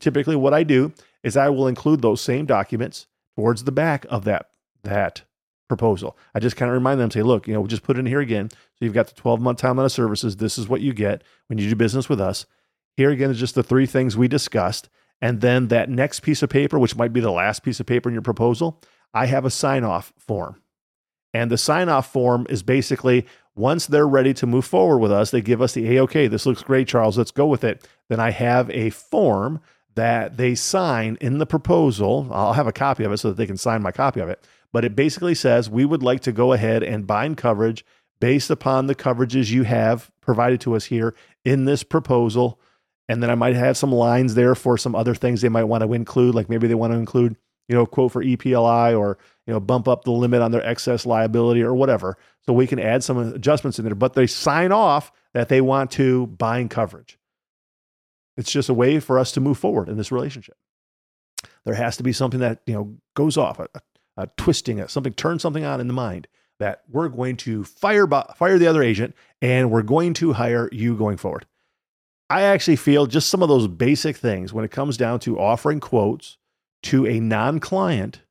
typically 0.00 0.36
what 0.36 0.52
I 0.52 0.64
do 0.64 0.92
is 1.22 1.38
I 1.38 1.48
will 1.48 1.66
include 1.66 2.02
those 2.02 2.20
same 2.20 2.44
documents 2.44 3.06
towards 3.36 3.64
the 3.64 3.72
back 3.72 4.04
of 4.10 4.24
that 4.26 4.50
that 4.82 5.22
proposal. 5.66 6.14
I 6.34 6.40
just 6.40 6.56
kind 6.56 6.70
of 6.70 6.74
remind 6.74 7.00
them, 7.00 7.10
say, 7.10 7.22
look, 7.22 7.48
you 7.48 7.54
know, 7.54 7.66
just 7.66 7.82
put 7.82 7.96
it 7.96 8.00
in 8.00 8.06
here 8.06 8.20
again. 8.20 8.50
So 8.50 8.84
you've 8.84 8.94
got 8.94 9.08
the 9.08 9.14
12 9.14 9.40
month 9.40 9.62
timeline 9.62 9.86
of 9.86 9.92
services. 9.92 10.36
This 10.36 10.58
is 10.58 10.68
what 10.68 10.82
you 10.82 10.92
get 10.92 11.24
when 11.46 11.58
you 11.58 11.70
do 11.70 11.74
business 11.74 12.08
with 12.08 12.20
us. 12.20 12.44
Here 12.98 13.10
again 13.10 13.30
is 13.30 13.40
just 13.40 13.54
the 13.54 13.62
three 13.62 13.86
things 13.86 14.14
we 14.14 14.28
discussed. 14.28 14.90
And 15.22 15.40
then 15.40 15.68
that 15.68 15.88
next 15.88 16.20
piece 16.20 16.42
of 16.42 16.50
paper, 16.50 16.78
which 16.78 16.96
might 16.96 17.14
be 17.14 17.20
the 17.20 17.30
last 17.30 17.62
piece 17.62 17.80
of 17.80 17.86
paper 17.86 18.10
in 18.10 18.14
your 18.14 18.22
proposal, 18.22 18.80
I 19.14 19.26
have 19.26 19.44
a 19.44 19.50
sign 19.50 19.84
off 19.84 20.12
form. 20.18 20.62
And 21.34 21.50
the 21.50 21.58
sign 21.58 21.88
off 21.88 22.12
form 22.12 22.46
is 22.48 22.62
basically 22.62 23.26
once 23.54 23.86
they're 23.86 24.08
ready 24.08 24.32
to 24.34 24.46
move 24.46 24.64
forward 24.64 24.98
with 24.98 25.12
us, 25.12 25.30
they 25.30 25.40
give 25.40 25.60
us 25.60 25.74
the 25.74 25.96
A 25.96 26.00
OK, 26.02 26.28
this 26.28 26.46
looks 26.46 26.62
great, 26.62 26.88
Charles, 26.88 27.18
let's 27.18 27.30
go 27.30 27.46
with 27.46 27.64
it. 27.64 27.86
Then 28.08 28.20
I 28.20 28.30
have 28.30 28.70
a 28.70 28.90
form 28.90 29.60
that 29.94 30.36
they 30.36 30.54
sign 30.54 31.18
in 31.20 31.38
the 31.38 31.46
proposal. 31.46 32.28
I'll 32.30 32.52
have 32.52 32.68
a 32.68 32.72
copy 32.72 33.02
of 33.04 33.12
it 33.12 33.18
so 33.18 33.28
that 33.28 33.36
they 33.36 33.46
can 33.46 33.56
sign 33.56 33.82
my 33.82 33.90
copy 33.90 34.20
of 34.20 34.28
it. 34.28 34.46
But 34.72 34.84
it 34.84 34.94
basically 34.94 35.34
says 35.34 35.68
we 35.68 35.84
would 35.84 36.02
like 36.02 36.20
to 36.20 36.32
go 36.32 36.52
ahead 36.52 36.82
and 36.82 37.06
bind 37.06 37.36
coverage 37.36 37.84
based 38.20 38.50
upon 38.50 38.86
the 38.86 38.94
coverages 38.94 39.50
you 39.50 39.64
have 39.64 40.10
provided 40.20 40.60
to 40.60 40.76
us 40.76 40.84
here 40.84 41.14
in 41.44 41.64
this 41.64 41.82
proposal. 41.82 42.60
And 43.08 43.22
then 43.22 43.30
I 43.30 43.34
might 43.34 43.56
have 43.56 43.76
some 43.76 43.90
lines 43.90 44.34
there 44.34 44.54
for 44.54 44.76
some 44.78 44.94
other 44.94 45.14
things 45.14 45.40
they 45.40 45.48
might 45.48 45.64
want 45.64 45.82
to 45.82 45.92
include, 45.92 46.34
like 46.34 46.48
maybe 46.48 46.68
they 46.68 46.74
want 46.74 46.92
to 46.92 46.98
include, 46.98 47.36
you 47.68 47.74
know, 47.74 47.86
quote 47.86 48.12
for 48.12 48.24
EPLI 48.24 48.98
or, 48.98 49.18
you 49.46 49.52
know, 49.52 49.60
bump 49.60 49.86
up 49.86 50.04
the 50.04 50.10
limit 50.10 50.42
on 50.42 50.50
their 50.50 50.64
excess 50.66 51.06
liability 51.06 51.62
or 51.62 51.74
whatever. 51.74 52.16
So 52.46 52.52
we 52.52 52.66
can 52.66 52.78
add 52.78 53.04
some 53.04 53.18
adjustments 53.18 53.78
in 53.78 53.84
there, 53.84 53.94
but 53.94 54.14
they 54.14 54.26
sign 54.26 54.72
off 54.72 55.12
that 55.34 55.48
they 55.48 55.60
want 55.60 55.90
to 55.92 56.26
buy 56.26 56.58
bind 56.58 56.70
coverage. 56.70 57.18
It's 58.36 58.50
just 58.50 58.68
a 58.68 58.74
way 58.74 59.00
for 59.00 59.18
us 59.18 59.32
to 59.32 59.40
move 59.40 59.58
forward 59.58 59.88
in 59.88 59.96
this 59.96 60.12
relationship. 60.12 60.56
There 61.64 61.74
has 61.74 61.96
to 61.98 62.02
be 62.02 62.12
something 62.12 62.40
that, 62.40 62.62
you 62.66 62.74
know, 62.74 62.96
goes 63.14 63.36
off, 63.36 63.58
a, 63.58 63.68
a 64.16 64.28
twisting, 64.36 64.86
something 64.88 65.12
turn 65.12 65.38
something 65.38 65.64
on 65.64 65.80
in 65.80 65.88
the 65.88 65.92
mind 65.92 66.28
that 66.58 66.82
we're 66.88 67.08
going 67.08 67.36
to 67.36 67.64
fire 67.64 68.06
fire 68.06 68.58
the 68.58 68.66
other 68.66 68.82
agent 68.82 69.14
and 69.42 69.70
we're 69.70 69.82
going 69.82 70.14
to 70.14 70.32
hire 70.32 70.68
you 70.72 70.96
going 70.96 71.16
forward. 71.16 71.46
I 72.30 72.42
actually 72.42 72.76
feel 72.76 73.06
just 73.06 73.28
some 73.28 73.42
of 73.42 73.48
those 73.48 73.68
basic 73.68 74.16
things 74.16 74.52
when 74.52 74.64
it 74.64 74.70
comes 74.70 74.96
down 74.96 75.20
to 75.20 75.38
offering 75.38 75.80
quotes 75.80 76.36
to 76.84 77.06
a 77.06 77.20
non-client 77.20 78.22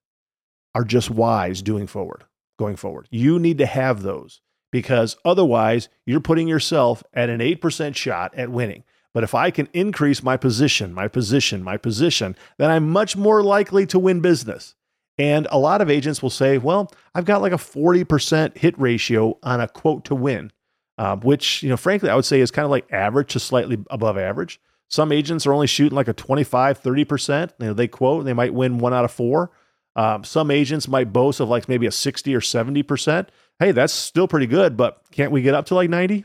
are 0.75 0.83
just 0.83 1.09
wise 1.09 1.61
doing 1.61 1.87
forward, 1.87 2.25
going 2.57 2.75
forward. 2.75 3.07
You 3.09 3.39
need 3.39 3.57
to 3.57 3.65
have 3.65 4.03
those 4.03 4.41
because 4.71 5.17
otherwise 5.25 5.89
you're 6.05 6.19
putting 6.19 6.47
yourself 6.47 7.03
at 7.13 7.29
an 7.29 7.39
8% 7.39 7.95
shot 7.95 8.35
at 8.35 8.49
winning. 8.49 8.83
But 9.13 9.23
if 9.23 9.33
I 9.33 9.49
can 9.49 9.67
increase 9.73 10.21
my 10.21 10.37
position, 10.37 10.93
my 10.93 11.07
position, 11.07 11.63
my 11.63 11.77
position, 11.77 12.35
then 12.57 12.69
I'm 12.69 12.89
much 12.89 13.15
more 13.15 13.41
likely 13.41 13.85
to 13.87 13.97
win 13.97 14.19
business. 14.19 14.75
And 15.17 15.47
a 15.49 15.57
lot 15.57 15.81
of 15.81 15.89
agents 15.89 16.21
will 16.21 16.29
say, 16.29 16.59
well, 16.59 16.91
I've 17.15 17.25
got 17.25 17.41
like 17.41 17.53
a 17.53 17.57
40% 17.57 18.57
hit 18.57 18.79
ratio 18.79 19.39
on 19.41 19.59
a 19.59 19.67
quote 19.67 20.05
to 20.05 20.15
win, 20.15 20.51
uh, 20.99 21.15
which, 21.15 21.63
you 21.63 21.69
know, 21.69 21.77
frankly, 21.77 22.09
I 22.09 22.15
would 22.15 22.25
say 22.25 22.39
is 22.39 22.51
kind 22.51 22.65
of 22.65 22.69
like 22.69 22.91
average 22.91 23.33
to 23.33 23.39
slightly 23.39 23.83
above 23.89 24.17
average. 24.17 24.59
Some 24.89 25.11
agents 25.11 25.45
are 25.45 25.53
only 25.53 25.67
shooting 25.67 25.95
like 25.95 26.07
a 26.07 26.13
25, 26.13 26.81
30%. 26.81 27.51
You 27.59 27.67
know, 27.67 27.73
they 27.73 27.87
quote 27.87 28.25
they 28.25 28.33
might 28.33 28.53
win 28.53 28.77
one 28.77 28.93
out 28.93 29.05
of 29.05 29.11
four. 29.11 29.51
Um, 29.95 30.23
some 30.23 30.51
agents 30.51 30.87
might 30.87 31.11
boast 31.11 31.39
of 31.39 31.49
like 31.49 31.67
maybe 31.67 31.87
a 31.87 31.91
60 31.91 32.33
or 32.33 32.39
70%. 32.39 33.27
Hey, 33.59 33.71
that's 33.71 33.93
still 33.93 34.27
pretty 34.27 34.45
good, 34.45 34.77
but 34.77 35.01
can't 35.11 35.31
we 35.31 35.41
get 35.41 35.55
up 35.55 35.65
to 35.67 35.75
like 35.75 35.89
90? 35.89 36.23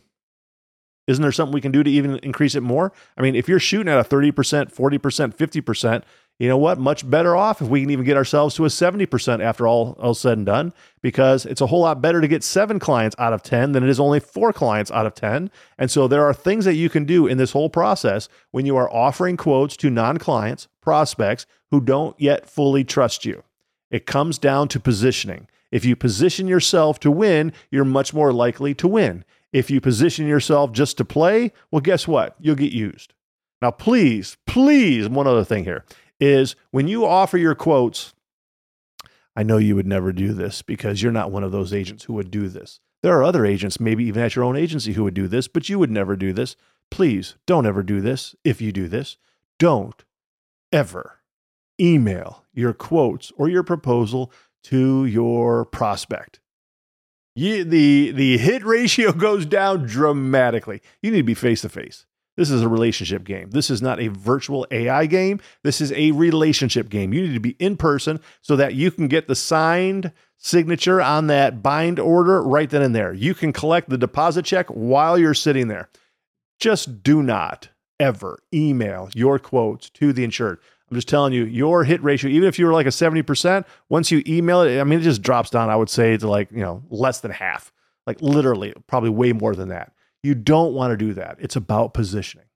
Isn't 1.09 1.23
there 1.23 1.33
something 1.33 1.53
we 1.53 1.61
can 1.61 1.73
do 1.73 1.83
to 1.83 1.91
even 1.91 2.19
increase 2.19 2.55
it 2.55 2.61
more? 2.61 2.93
I 3.17 3.23
mean, 3.23 3.35
if 3.35 3.49
you're 3.49 3.59
shooting 3.59 3.93
at 3.93 3.99
a 3.99 4.09
30%, 4.09 4.33
40%, 4.73 5.35
50%, 5.35 6.03
you 6.39 6.49
know 6.49 6.59
what? 6.59 6.79
Much 6.79 7.09
better 7.09 7.37
off 7.37 7.63
if 7.63 7.69
we 7.69 7.83
can 7.83 7.91
even 7.91 8.05
get 8.05 8.17
ourselves 8.17 8.55
to 8.57 8.65
a 8.65 8.69
70% 8.69 9.41
after 9.41 9.67
all, 9.67 9.97
all 10.01 10.15
said 10.15 10.39
and 10.39 10.47
done, 10.47 10.73
because 11.03 11.47
it's 11.47 11.61
a 11.61 11.67
whole 11.67 11.83
lot 11.83 12.03
better 12.03 12.21
to 12.21 12.29
get 12.29 12.43
seven 12.43 12.79
clients 12.79 13.15
out 13.19 13.33
of 13.33 13.43
10 13.43 13.73
than 13.73 13.85
it 13.85 13.91
is 13.91 14.01
only 14.01 14.19
four 14.19 14.53
clients 14.53 14.91
out 14.91 15.07
of 15.07 15.15
10. 15.15 15.51
And 15.79 15.91
so 15.91 16.09
there 16.09 16.25
are 16.25 16.35
things 16.35 16.65
that 16.65 16.75
you 16.75 16.89
can 16.89 17.05
do 17.05 17.27
in 17.27 17.39
this 17.39 17.53
whole 17.53 17.71
process 17.71 18.29
when 18.51 18.67
you 18.67 18.77
are 18.77 18.93
offering 18.93 19.37
quotes 19.37 19.77
to 19.79 19.91
non 19.91 20.19
clients, 20.19 20.69
prospects 20.81 21.47
who 21.71 21.81
don't 21.81 22.19
yet 22.21 22.49
fully 22.49 22.83
trust 22.83 23.25
you. 23.25 23.45
It 23.91 24.07
comes 24.07 24.39
down 24.39 24.69
to 24.69 24.81
positioning. 24.81 25.49
If 25.71 25.85
you 25.85 25.97
position 25.97 26.49
yourself 26.49 26.99
to 27.01 27.11
win, 27.11 27.53
you're 27.71 27.85
much 27.85 28.13
more 28.13 28.33
likely 28.33 28.75
to 28.75 28.89
win. 28.89 29.25
If 29.53 29.71
you 29.71 29.81
position 29.81 30.27
yourself 30.27 30.73
just 30.73 30.97
to 30.99 31.05
play, 31.05 31.53
well, 31.71 31.81
guess 31.81 32.09
what? 32.09 32.37
You'll 32.41 32.57
get 32.57 32.73
used. 32.73 33.15
Now, 33.61 33.71
please, 33.71 34.37
please, 34.47 35.09
one 35.09 35.27
other 35.27 35.45
thing 35.45 35.65
here 35.65 35.85
is 36.23 36.55
when 36.71 36.87
you 36.87 37.05
offer 37.05 37.37
your 37.37 37.57
quotes, 37.57 38.15
I 39.35 39.43
know 39.43 39.57
you 39.57 39.75
would 39.75 39.89
never 39.89 40.13
do 40.13 40.33
this 40.33 40.63
because 40.63 41.03
you're 41.03 41.11
not 41.11 41.33
one 41.33 41.43
of 41.43 41.51
those 41.51 41.73
agents 41.75 42.05
who 42.05 42.13
would 42.13 42.31
do 42.31 42.49
this. 42.49 42.79
There 43.03 43.19
are 43.19 43.25
other 43.25 43.45
agents, 43.45 43.81
maybe 43.81 44.05
even 44.05 44.23
at 44.23 44.37
your 44.37 44.45
own 44.45 44.57
agency, 44.57 44.93
who 44.93 45.03
would 45.03 45.15
do 45.15 45.27
this, 45.27 45.49
but 45.49 45.69
you 45.69 45.81
would 45.81 45.91
never 45.91 46.15
do 46.15 46.33
this. 46.33 46.55
Please 46.91 47.35
don't 47.45 47.67
ever 47.67 47.83
do 47.83 48.01
this. 48.01 48.37
If 48.45 48.61
you 48.61 48.71
do 48.71 48.87
this, 48.87 49.17
don't 49.59 50.05
ever 50.71 51.19
email 51.81 52.45
your 52.53 52.73
quotes 52.73 53.33
or 53.37 53.49
your 53.49 53.65
proposal 53.65 54.31
to 54.65 55.05
your 55.05 55.65
prospect. 55.65 56.39
You, 57.35 57.65
the, 57.65 58.13
the 58.13 58.39
hit 58.39 58.65
ratio 58.65 59.11
goes 59.13 59.45
down 59.45 59.87
dramatically. 59.87 60.83
You 61.03 61.11
need 61.11 61.19
to 61.19 61.23
be 61.25 61.35
face 61.35 61.63
to 61.63 61.69
face. 61.69 62.07
This 62.37 62.51
is 62.51 62.63
a 62.63 62.69
relationship 62.69 63.25
game. 63.25 63.51
This 63.51 63.71
is 63.71 63.83
not 63.83 64.01
a 64.01 64.09
virtual 64.09 64.67
AI 64.71 65.07
game. 65.07 65.41
This 65.63 65.81
is 65.81 65.93
a 65.93 66.13
relationship 66.13 66.89
game. 66.89 67.13
You 67.13 67.23
need 67.23 67.35
to 67.35 67.41
be 67.41 67.57
in 67.59 67.77
person 67.77 68.21
so 68.41 68.57
that 68.57 68.75
you 68.75 68.91
can 68.91 69.09
get 69.09 69.29
the 69.29 69.35
signed 69.35 70.13
signature 70.39 71.01
on 71.01 71.27
that 71.29 71.63
bind 71.63 71.99
order 71.99 72.43
right 72.43 72.69
then 72.69 72.83
and 72.83 72.95
there. 72.95 73.13
You 73.13 73.35
can 73.35 73.53
collect 73.53 73.91
the 73.91 73.99
deposit 73.99 74.45
check 74.45 74.67
while 74.69 75.19
you're 75.19 75.35
sitting 75.35 75.69
there. 75.69 75.91
Just 76.59 77.03
do 77.03 77.23
not 77.23 77.69
ever 78.01 78.43
email 78.53 79.11
your 79.15 79.39
quotes 79.39 79.91
to 79.91 80.13
the 80.13 80.25
insured. 80.25 80.59
I'm 80.91 80.97
just 80.97 81.09
telling 81.09 81.33
you, 81.33 81.45
your 81.45 81.85
hit 81.85 82.03
ratio, 82.03 82.31
even 82.31 82.49
if 82.49 82.59
you 82.59 82.67
were 82.67 82.73
like 82.73 82.87
a 82.87 82.91
70%, 82.91 83.65
once 83.89 84.11
you 84.11 84.23
email 84.27 84.63
it, 84.63 84.79
I 84.79 84.85
mean, 84.85 84.99
it 84.99 85.03
just 85.03 85.23
drops 85.23 85.49
down, 85.49 85.71
I 85.71 85.77
would 85.77 85.89
say, 85.89 86.17
to 86.17 86.29
like, 86.29 86.51
you 86.51 86.61
know, 86.61 86.83
less 86.91 87.21
than 87.21 87.31
half, 87.31 87.73
like 88.07 88.21
literally, 88.21 88.75
probably 88.89 89.11
way 89.11 89.33
more 89.33 89.55
than 89.55 89.69
that. 89.69 89.92
You 90.23 90.35
don't 90.35 90.73
want 90.73 90.93
to 90.93 90.97
do 90.97 91.15
that. 91.15 91.37
It's 91.41 91.57
about 91.57 91.95
positioning. 91.95 92.47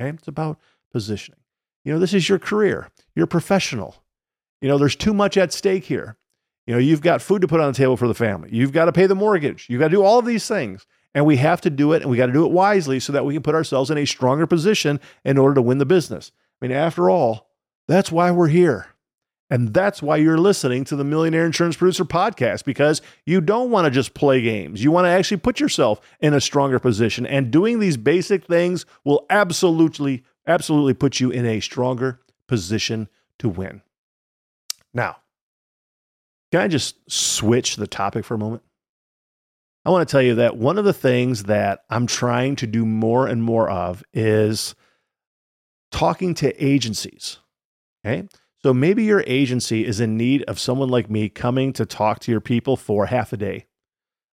Okay. 0.00 0.10
It's 0.10 0.28
about 0.28 0.58
positioning. 0.92 1.40
You 1.84 1.92
know, 1.92 1.98
this 1.98 2.14
is 2.14 2.28
your 2.28 2.38
career. 2.38 2.90
You're 3.14 3.26
professional. 3.26 3.96
You 4.60 4.68
know, 4.68 4.78
there's 4.78 4.96
too 4.96 5.14
much 5.14 5.36
at 5.36 5.52
stake 5.52 5.84
here. 5.84 6.16
You 6.66 6.74
know, 6.74 6.80
you've 6.80 7.00
got 7.00 7.22
food 7.22 7.40
to 7.42 7.48
put 7.48 7.60
on 7.60 7.72
the 7.72 7.76
table 7.76 7.96
for 7.96 8.08
the 8.08 8.14
family. 8.14 8.50
You've 8.52 8.72
got 8.72 8.84
to 8.86 8.92
pay 8.92 9.06
the 9.06 9.14
mortgage. 9.14 9.66
You've 9.70 9.80
got 9.80 9.88
to 9.88 9.96
do 9.96 10.02
all 10.02 10.18
of 10.18 10.26
these 10.26 10.46
things. 10.46 10.86
And 11.14 11.24
we 11.24 11.36
have 11.38 11.62
to 11.62 11.70
do 11.70 11.94
it 11.94 12.02
and 12.02 12.10
we 12.10 12.18
got 12.18 12.26
to 12.26 12.32
do 12.32 12.44
it 12.44 12.52
wisely 12.52 13.00
so 13.00 13.12
that 13.14 13.24
we 13.24 13.32
can 13.32 13.42
put 13.42 13.54
ourselves 13.54 13.90
in 13.90 13.96
a 13.96 14.04
stronger 14.04 14.46
position 14.46 15.00
in 15.24 15.38
order 15.38 15.54
to 15.54 15.62
win 15.62 15.78
the 15.78 15.86
business. 15.86 16.30
I 16.60 16.66
mean, 16.66 16.76
after 16.76 17.08
all, 17.08 17.48
that's 17.86 18.12
why 18.12 18.30
we're 18.30 18.48
here. 18.48 18.88
And 19.50 19.72
that's 19.72 20.02
why 20.02 20.16
you're 20.16 20.38
listening 20.38 20.84
to 20.84 20.96
the 20.96 21.04
Millionaire 21.04 21.46
Insurance 21.46 21.76
Producer 21.76 22.04
podcast 22.04 22.64
because 22.64 23.00
you 23.24 23.40
don't 23.40 23.70
want 23.70 23.86
to 23.86 23.90
just 23.90 24.12
play 24.12 24.42
games. 24.42 24.84
You 24.84 24.90
want 24.90 25.06
to 25.06 25.10
actually 25.10 25.38
put 25.38 25.58
yourself 25.58 26.00
in 26.20 26.34
a 26.34 26.40
stronger 26.40 26.78
position. 26.78 27.26
And 27.26 27.50
doing 27.50 27.78
these 27.78 27.96
basic 27.96 28.44
things 28.44 28.84
will 29.04 29.24
absolutely, 29.30 30.22
absolutely 30.46 30.94
put 30.94 31.18
you 31.18 31.30
in 31.30 31.46
a 31.46 31.60
stronger 31.60 32.20
position 32.46 33.08
to 33.38 33.48
win. 33.48 33.80
Now, 34.92 35.16
can 36.52 36.60
I 36.60 36.68
just 36.68 36.96
switch 37.10 37.76
the 37.76 37.86
topic 37.86 38.24
for 38.24 38.34
a 38.34 38.38
moment? 38.38 38.62
I 39.84 39.90
want 39.90 40.06
to 40.06 40.12
tell 40.12 40.22
you 40.22 40.34
that 40.36 40.58
one 40.58 40.76
of 40.76 40.84
the 40.84 40.92
things 40.92 41.44
that 41.44 41.84
I'm 41.88 42.06
trying 42.06 42.56
to 42.56 42.66
do 42.66 42.84
more 42.84 43.26
and 43.26 43.42
more 43.42 43.70
of 43.70 44.02
is 44.12 44.74
talking 45.90 46.34
to 46.34 46.62
agencies. 46.62 47.38
Okay. 48.04 48.28
So 48.62 48.74
maybe 48.74 49.04
your 49.04 49.22
agency 49.26 49.86
is 49.86 50.00
in 50.00 50.16
need 50.16 50.42
of 50.44 50.58
someone 50.58 50.88
like 50.88 51.08
me 51.08 51.28
coming 51.28 51.72
to 51.74 51.86
talk 51.86 52.18
to 52.20 52.32
your 52.32 52.40
people 52.40 52.76
for 52.76 53.06
half 53.06 53.32
a 53.32 53.36
day. 53.36 53.66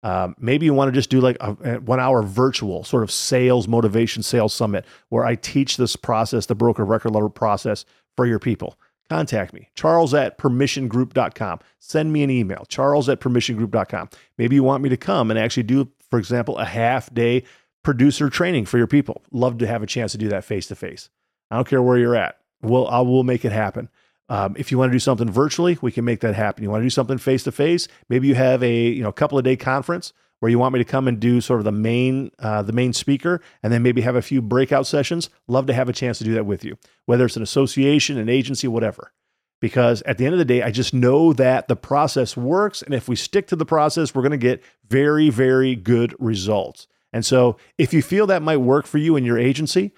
Um, 0.02 0.34
maybe 0.38 0.66
you 0.66 0.74
want 0.74 0.88
to 0.88 0.92
just 0.92 1.10
do 1.10 1.20
like 1.20 1.36
a, 1.40 1.56
a 1.64 1.80
one 1.80 2.00
hour 2.00 2.22
virtual 2.22 2.84
sort 2.84 3.02
of 3.02 3.10
sales 3.10 3.68
motivation 3.68 4.22
sales 4.22 4.54
summit 4.54 4.86
where 5.10 5.24
I 5.24 5.34
teach 5.34 5.76
this 5.76 5.96
process, 5.96 6.46
the 6.46 6.54
broker 6.54 6.84
record 6.84 7.10
letter 7.10 7.28
process 7.28 7.84
for 8.16 8.26
your 8.26 8.38
people. 8.38 8.78
Contact 9.10 9.52
me, 9.52 9.68
charles 9.74 10.14
at 10.14 10.38
permissiongroup.com. 10.38 11.58
Send 11.80 12.12
me 12.12 12.22
an 12.22 12.30
email, 12.30 12.64
charles 12.68 13.08
at 13.08 13.20
permissiongroup.com. 13.20 14.08
Maybe 14.38 14.54
you 14.54 14.62
want 14.62 14.82
me 14.82 14.88
to 14.88 14.96
come 14.96 15.30
and 15.30 15.38
actually 15.38 15.64
do, 15.64 15.90
for 16.08 16.18
example, 16.18 16.56
a 16.58 16.64
half 16.64 17.12
day 17.12 17.42
producer 17.82 18.30
training 18.30 18.66
for 18.66 18.78
your 18.78 18.86
people. 18.86 19.22
Love 19.32 19.58
to 19.58 19.66
have 19.66 19.82
a 19.82 19.86
chance 19.86 20.12
to 20.12 20.18
do 20.18 20.28
that 20.28 20.44
face 20.44 20.66
to 20.68 20.76
face. 20.76 21.10
I 21.50 21.56
don't 21.56 21.68
care 21.68 21.82
where 21.82 21.98
you're 21.98 22.16
at. 22.16 22.38
We'll, 22.62 22.86
I 22.88 23.00
will 23.00 23.24
make 23.24 23.44
it 23.44 23.52
happen. 23.52 23.88
Um, 24.30 24.54
if 24.56 24.70
you 24.70 24.78
want 24.78 24.90
to 24.90 24.94
do 24.94 25.00
something 25.00 25.28
virtually, 25.28 25.76
we 25.82 25.90
can 25.90 26.04
make 26.04 26.20
that 26.20 26.36
happen. 26.36 26.62
You 26.62 26.70
want 26.70 26.82
to 26.82 26.86
do 26.86 26.90
something 26.90 27.18
face 27.18 27.42
to 27.42 27.52
face? 27.52 27.88
Maybe 28.08 28.28
you 28.28 28.36
have 28.36 28.62
a 28.62 28.88
you 28.88 29.02
know 29.02 29.12
couple 29.12 29.36
of 29.36 29.44
day 29.44 29.56
conference 29.56 30.12
where 30.38 30.48
you 30.48 30.58
want 30.58 30.72
me 30.72 30.78
to 30.78 30.84
come 30.84 31.06
and 31.06 31.20
do 31.20 31.40
sort 31.40 31.60
of 31.60 31.64
the 31.64 31.72
main 31.72 32.30
uh, 32.38 32.62
the 32.62 32.72
main 32.72 32.92
speaker, 32.92 33.42
and 33.62 33.72
then 33.72 33.82
maybe 33.82 34.00
have 34.00 34.16
a 34.16 34.22
few 34.22 34.40
breakout 34.40 34.86
sessions. 34.86 35.30
Love 35.48 35.66
to 35.66 35.74
have 35.74 35.88
a 35.88 35.92
chance 35.92 36.16
to 36.18 36.24
do 36.24 36.34
that 36.34 36.46
with 36.46 36.64
you, 36.64 36.78
whether 37.06 37.26
it's 37.26 37.36
an 37.36 37.42
association, 37.42 38.18
an 38.18 38.28
agency, 38.28 38.68
whatever. 38.68 39.12
Because 39.60 40.00
at 40.02 40.16
the 40.16 40.24
end 40.24 40.32
of 40.32 40.38
the 40.38 40.46
day, 40.46 40.62
I 40.62 40.70
just 40.70 40.94
know 40.94 41.34
that 41.34 41.68
the 41.68 41.76
process 41.76 42.34
works, 42.34 42.80
and 42.80 42.94
if 42.94 43.08
we 43.08 43.16
stick 43.16 43.46
to 43.48 43.56
the 43.56 43.66
process, 43.66 44.14
we're 44.14 44.22
going 44.22 44.30
to 44.30 44.38
get 44.38 44.62
very, 44.88 45.28
very 45.28 45.76
good 45.76 46.14
results. 46.18 46.86
And 47.12 47.26
so, 47.26 47.56
if 47.76 47.92
you 47.92 48.00
feel 48.00 48.26
that 48.28 48.42
might 48.42 48.58
work 48.58 48.86
for 48.86 48.98
you 48.98 49.16
and 49.16 49.26
your 49.26 49.38
agency, 49.38 49.92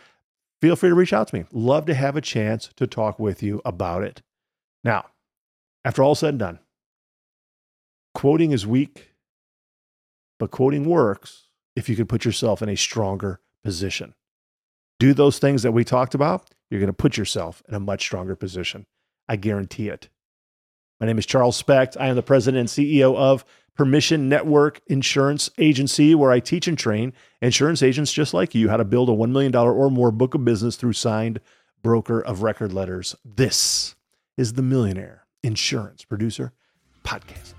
feel 0.63 0.77
free 0.77 0.91
to 0.91 0.95
reach 0.95 1.13
out 1.13 1.29
to 1.29 1.35
me. 1.35 1.45
Love 1.53 1.87
to 1.87 1.95
have 1.95 2.17
a 2.17 2.21
chance 2.21 2.71
to 2.77 2.87
talk 2.87 3.19
with 3.19 3.43
you 3.43 3.61
about 3.65 4.05
it. 4.05 4.23
Now, 4.85 5.07
after 5.85 6.03
all 6.03 6.15
said 6.15 6.31
and 6.31 6.39
done, 6.39 6.59
quoting 8.15 8.53
is 8.53 8.65
weak, 8.65 9.11
but 10.39 10.53
quoting 10.53 10.85
works 10.85 11.49
if 11.75 11.89
you 11.89 11.97
can 11.97 12.07
put 12.07 12.25
yourself 12.25 12.63
in 12.63 12.69
a 12.69 12.77
stronger 12.77 13.41
position. 13.65 14.15
Do 15.01 15.13
those 15.13 15.41
things 15.41 15.65
that 15.65 15.73
we 15.73 15.83
talked 15.85 16.15
about, 16.15 16.51
you're 16.71 16.81
going 16.81 16.87
to 16.87 16.93
put 16.93 17.17
yourself 17.17 17.61
in 17.69 17.75
a 17.75 17.81
much 17.81 18.03
stronger 18.03 18.37
position. 18.37 18.87
I 19.29 19.37
guarantee 19.37 19.89
it. 19.89 20.09
My 21.01 21.07
name 21.09 21.19
is 21.19 21.27
Charles 21.27 21.57
Specht. 21.57 21.97
I 21.99 22.07
am 22.07 22.15
the 22.15 22.23
president 22.23 22.61
and 22.61 22.69
CEO 22.69 23.17
of 23.17 23.45
Permission 23.77 24.29
Network 24.29 24.81
Insurance 24.87 25.51
Agency, 25.59 26.15
where 26.15 26.31
I 26.31 26.41
teach 26.41 26.69
and 26.69 26.77
train 26.77 27.13
insurance 27.41 27.83
agents 27.83 28.13
just 28.13 28.35
like 28.35 28.55
you 28.55 28.69
how 28.69 28.77
to 28.77 28.85
build 28.85 29.09
a 29.09 29.13
$1 29.13 29.31
million 29.31 29.55
or 29.57 29.91
more 29.91 30.11
book 30.11 30.35
of 30.35 30.45
business 30.45 30.77
through 30.77 30.93
signed 30.93 31.41
broker 31.83 32.21
of 32.21 32.43
record 32.43 32.73
letters. 32.73 33.17
This 33.25 33.95
is 34.37 34.55
the 34.55 34.63
Millionaire 34.63 35.27
Insurance 35.43 36.05
Producer 36.05 36.53
Podcast. 37.05 37.55